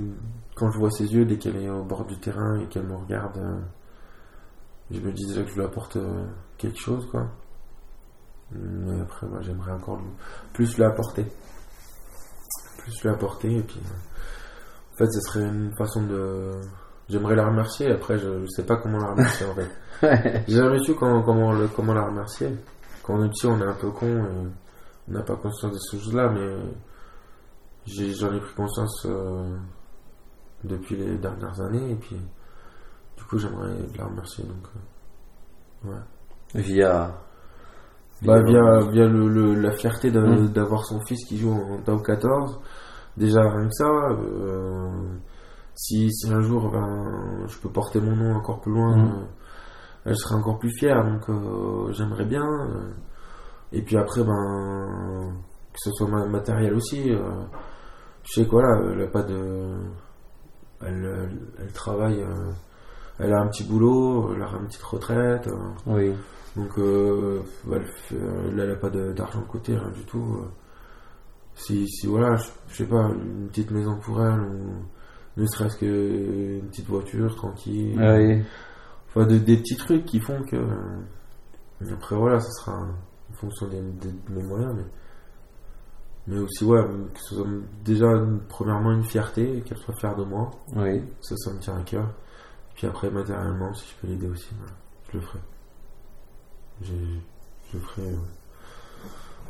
[0.56, 2.96] quand je vois ses yeux, dès qu'elle est au bord du terrain et qu'elle me
[2.96, 3.60] regarde, euh,
[4.90, 7.28] je me dis déjà que je lui apporte euh, quelque chose, quoi.
[8.52, 10.00] Mais après, bah, j'aimerais encore
[10.54, 11.24] plus lui apporter.
[12.78, 13.80] Plus lui apporter, et puis.
[13.84, 14.07] euh,
[14.98, 16.50] en fait, ce serait une façon de.
[17.08, 20.42] J'aimerais la remercier, après, je, je sais pas comment la remercier en fait.
[20.48, 22.48] J'ai jamais su comment, comment, le- comment la remercier.
[23.02, 24.28] Quand on est petit, on est un peu con et
[25.08, 26.56] on n'a pas conscience de ces choses-là, mais
[27.86, 29.56] j'en ai, pris conscience euh,
[30.64, 32.16] depuis les dernières années, et puis
[33.16, 34.44] du coup, j'aimerais la remercier.
[34.44, 34.66] Donc,
[35.86, 36.60] euh, ouais.
[36.62, 37.14] Via.
[38.22, 40.48] Bah, via, via le, le- la fierté de- Mm.
[40.48, 42.58] d'avoir son fils qui joue en top 14.
[43.18, 43.84] Déjà, rien que ça.
[43.88, 44.90] euh,
[45.74, 49.08] si, si un jour ben, je peux porter mon nom encore plus loin, Mm.
[49.08, 49.24] euh,
[50.06, 51.04] elle sera encore plus fière.
[51.04, 52.42] Donc, euh, j'aimerais bien.
[52.44, 52.90] euh.
[53.72, 55.32] et puis après, ben,
[55.72, 57.10] que ce soit ma- matériel aussi.
[57.10, 59.74] je sais quoi là, elle a pas de.
[60.80, 62.24] Elle, elle, travaille.
[63.18, 65.48] elle a un petit boulot, elle a une petite retraite.
[65.86, 66.12] Oui.
[66.56, 70.38] donc, elle fait- là, elle n'a pas d'argent de côté, rien du tout.
[71.60, 74.74] Si, si voilà, je, je sais pas, une petite maison pour elle, ou
[75.36, 77.98] ne serait-ce qu'une petite voiture tranquille.
[78.00, 78.42] Oui.
[79.08, 80.56] Enfin, de- des petits trucs qui font que.
[80.56, 84.84] euh, après, voilà, ça sera en fonction des, des- de mes moyens, mais.
[86.28, 86.82] Mais aussi, ouais,
[87.14, 87.46] que ce soit
[87.84, 88.06] déjà,
[88.48, 90.50] premièrement, une fierté, qu'elle soit fière de moi.
[90.76, 91.02] Oui.
[91.22, 92.06] Ça, ça me tient à cœur.
[92.74, 94.72] Puis après, matériellement, si je peux l'aider aussi, bah,
[95.10, 95.38] je le ferai.
[96.82, 98.08] Je, je le ferai.
[98.08, 98.16] euh,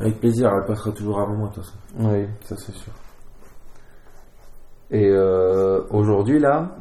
[0.01, 1.79] Avec plaisir, elle passera toujours avant moi, de toute façon.
[1.99, 2.27] Oui.
[2.43, 2.93] Ça, c'est sûr.
[4.91, 6.77] Et euh, aujourd'hui, là,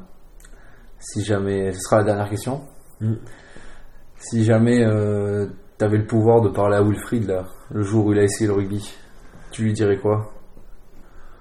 [0.99, 1.74] si jamais.
[1.74, 2.61] Ce sera la dernière question.
[3.01, 3.13] Mm.
[4.20, 8.20] Si jamais tu avais le pouvoir de parler à Wilfried, là, le jour où il
[8.20, 8.95] a essayé le rugby,
[9.51, 10.32] tu lui dirais quoi?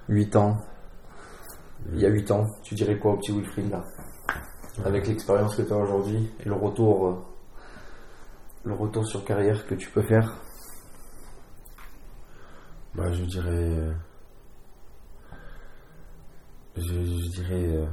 [0.09, 0.57] 8 ans.
[1.93, 3.83] Il y a 8 ans, tu dirais quoi au petit Wilfried, là?
[4.85, 7.07] Avec l'expérience que tu as aujourd'hui et le retour.
[7.07, 7.15] euh,
[8.67, 10.35] le retour sur carrière que tu peux faire.
[12.97, 13.49] Bah, je dirais.
[13.53, 13.93] euh,
[16.75, 17.75] Je, je dirais.
[17.77, 17.85] euh,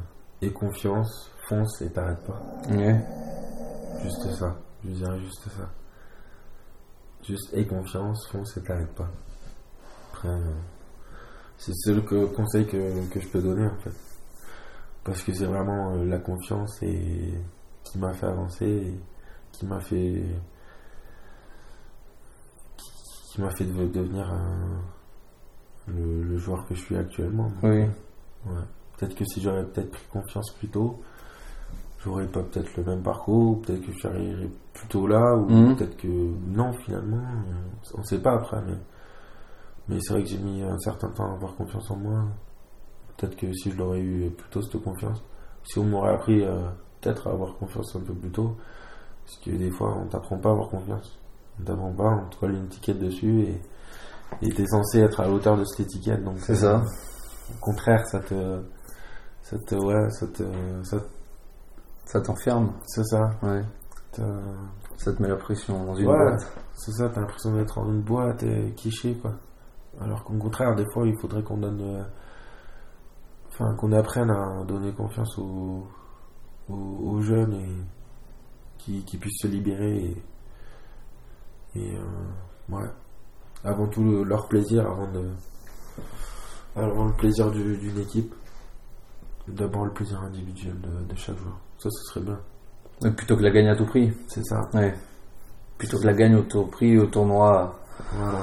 [0.42, 2.40] Aie confiance, fonce et t'arrête pas.
[2.70, 3.00] Ouais.
[4.02, 4.54] Juste ça.
[4.84, 5.70] Je dirais juste ça.
[7.22, 9.08] Juste aie confiance, fonce et t'arrête pas.
[10.12, 10.52] Après, euh,
[11.56, 13.92] c'est le seul que- conseil que, que je peux donner en fait.
[15.04, 17.32] Parce que c'est vraiment euh, la confiance et
[17.84, 19.00] qui m'a fait avancer, et
[19.52, 20.24] qui m'a fait.
[22.76, 22.90] qui,
[23.32, 24.82] qui m'a fait de- devenir un-
[25.88, 27.44] le, le joueur que je suis actuellement.
[27.44, 27.80] Donc, Oui.
[28.46, 28.60] Ouais.
[28.98, 31.00] Peut-être que si j'aurais peut-être pris confiance plus tôt,
[32.04, 35.76] j'aurais pas peut-être le même parcours, peut-être que j'arriverais plus tôt là, ou Mhm.
[35.76, 36.08] peut-être que
[36.48, 37.22] non finalement,
[37.94, 38.76] on sait pas après, mais,
[39.88, 42.24] mais c'est vrai que j'ai mis un certain temps à avoir confiance en moi.
[43.16, 45.22] Peut-être que si je l'aurais eu plus tôt cette confiance,
[45.64, 46.68] si on m'aurait appris euh,
[47.00, 48.56] peut-être à avoir confiance un peu plus tôt,
[49.24, 51.18] parce que des fois on t'apprend pas à avoir confiance.
[51.60, 53.60] On t'apprend pas, on te colle une étiquette dessus et
[54.42, 56.82] et t'es censé être à la hauteur de cette étiquette, donc C'est ça.
[57.50, 58.62] au contraire, ça te.
[59.42, 59.74] Ça te.
[59.74, 60.42] Ouais, ça te.
[60.82, 60.98] Ça,
[62.06, 62.72] Ça t'enferme.
[62.86, 63.30] c'est ça.
[63.42, 63.62] Ouais.
[64.12, 64.22] T'as-
[64.96, 66.46] Ça te met la pression dans une Ouais, boîte.
[66.74, 69.32] c'est ça, t'as l'impression d'être dans une boîte et quiché, quoi.
[70.00, 71.80] Alors qu'au contraire, des fois, il faudrait qu'on donne.
[71.80, 72.02] euh,
[73.48, 75.86] Enfin, qu'on apprenne à donner confiance aux,
[76.68, 77.68] aux, aux jeunes et
[78.78, 80.22] qui, qui puissent se libérer et.
[81.76, 81.96] Et.
[81.96, 82.88] euh, ouais.
[83.64, 85.24] Avant tout, le- leur plaisir, avant de.
[86.76, 88.34] Avant le plaisir du- d'une équipe.
[89.48, 91.58] D'abord le plaisir individuel de, de chaque joueur.
[91.78, 93.10] Ça, ce serait bien.
[93.12, 94.10] Plutôt que la gagne à tout prix.
[94.26, 94.60] C'est ça.
[94.72, 94.94] Ouais.
[95.76, 97.74] Plutôt que la gagne au tout prix au tournoi
[98.14, 98.38] Voilà.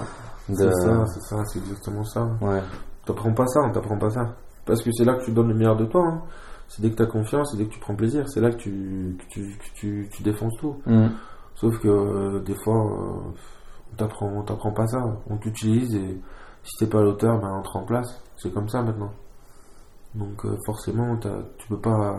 [0.50, 0.56] de.
[0.56, 2.30] C'est ça, c'est ça, c'est exactement ça.
[2.42, 2.62] Ouais.
[3.06, 4.36] T'apprends pas ça, on t'apprend pas ça.
[4.66, 6.06] Parce que c'est là que tu donnes le meilleur de toi.
[6.08, 6.22] hein.
[6.68, 9.18] C'est dès que t'as confiance, c'est dès que tu prends plaisir, c'est là que tu,
[9.20, 10.76] que tu, que tu, tu défonces tout.
[10.86, 11.08] Mm.
[11.56, 13.20] Sauf que euh, des fois, euh,
[14.02, 15.04] t'apprend, on t'apprend pas ça.
[15.30, 16.22] On t'utilise et
[16.64, 18.22] si t'es pas l'auteur, ben on te remplace.
[18.38, 19.12] C'est comme ça maintenant.
[20.16, 22.16] Donc euh, forcément, tu peux pas,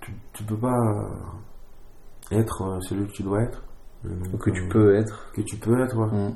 [0.00, 0.78] tu, tu peux pas
[2.30, 3.62] être euh, celui que tu dois être.
[4.04, 5.30] Donc, Que tu euh, peux être.
[5.32, 6.06] que tu peux être, ouais.
[6.28, 6.34] Mm.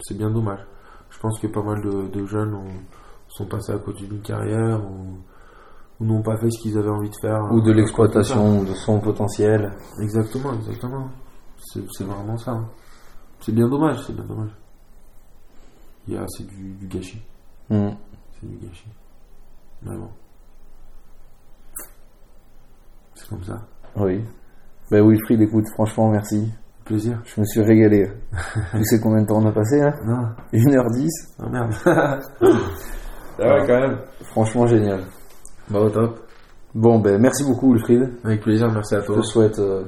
[0.00, 0.60] C'est bien dommage.
[1.10, 2.82] Je pense que pas mal de, de jeunes ont-
[3.28, 5.18] sont passés à côté d'une carrière ou,
[6.00, 7.40] ou n'ont pas fait ce qu'ils avaient envie de faire.
[7.52, 9.72] Ou de l'exploitation de son potentiel.
[10.00, 11.08] Exactement, exactement.
[11.92, 12.52] C'est vraiment ça.
[12.52, 12.68] hein.
[13.40, 14.50] C'est bien dommage, c'est bien dommage.
[16.08, 17.22] Il y a, c'est du, du gâchis.
[17.70, 18.88] C'est du gâchis.
[19.82, 20.08] Mais bon.
[23.14, 23.60] C'est comme ça.
[23.96, 24.22] Oui.
[24.90, 26.50] Ben Wilfried, écoute, franchement, merci.
[26.84, 27.20] Plaisir.
[27.24, 28.10] Je me suis régalé.
[28.72, 29.92] tu sais combien de temps on a passé, hein?
[30.04, 30.28] Non.
[30.52, 31.08] 1h10
[31.38, 31.72] Ah merde.
[31.86, 32.18] ah
[33.38, 33.98] ouais, quand même.
[34.24, 35.04] Franchement, génial.
[35.70, 36.20] Bah, au top.
[36.74, 38.12] Bon, ben merci beaucoup, Wilfried.
[38.24, 39.16] Avec plaisir, merci à Je toi.
[39.16, 39.84] te souhaite euh,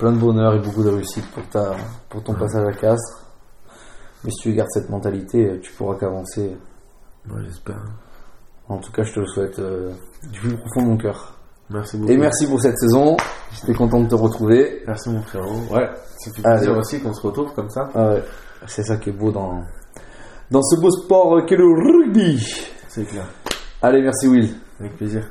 [0.00, 1.76] plein de bonheur et beaucoup de réussite pour, ta,
[2.08, 3.26] pour ton passage à Castres.
[4.24, 6.56] Mais si tu gardes cette mentalité, tu pourras qu'avancer.
[7.30, 7.76] Ouais, j'espère.
[8.68, 9.92] En tout cas, je te le souhaite euh,
[10.32, 11.34] du plus profond de mon cœur.
[11.68, 12.10] Merci beaucoup.
[12.12, 13.16] Et merci pour cette saison.
[13.52, 14.82] J'étais content de te retrouver.
[14.86, 15.60] Merci mon frérot.
[15.70, 16.56] Ouais, ça fait Allez.
[16.58, 17.88] plaisir aussi qu'on se retrouve comme ça.
[17.94, 18.24] Ah ouais,
[18.66, 19.62] c'est ça qui est beau dans,
[20.50, 22.44] dans ce beau sport qu'est le rugby.
[22.88, 23.26] C'est clair.
[23.82, 24.50] Allez, merci Will.
[24.80, 25.28] Avec plaisir.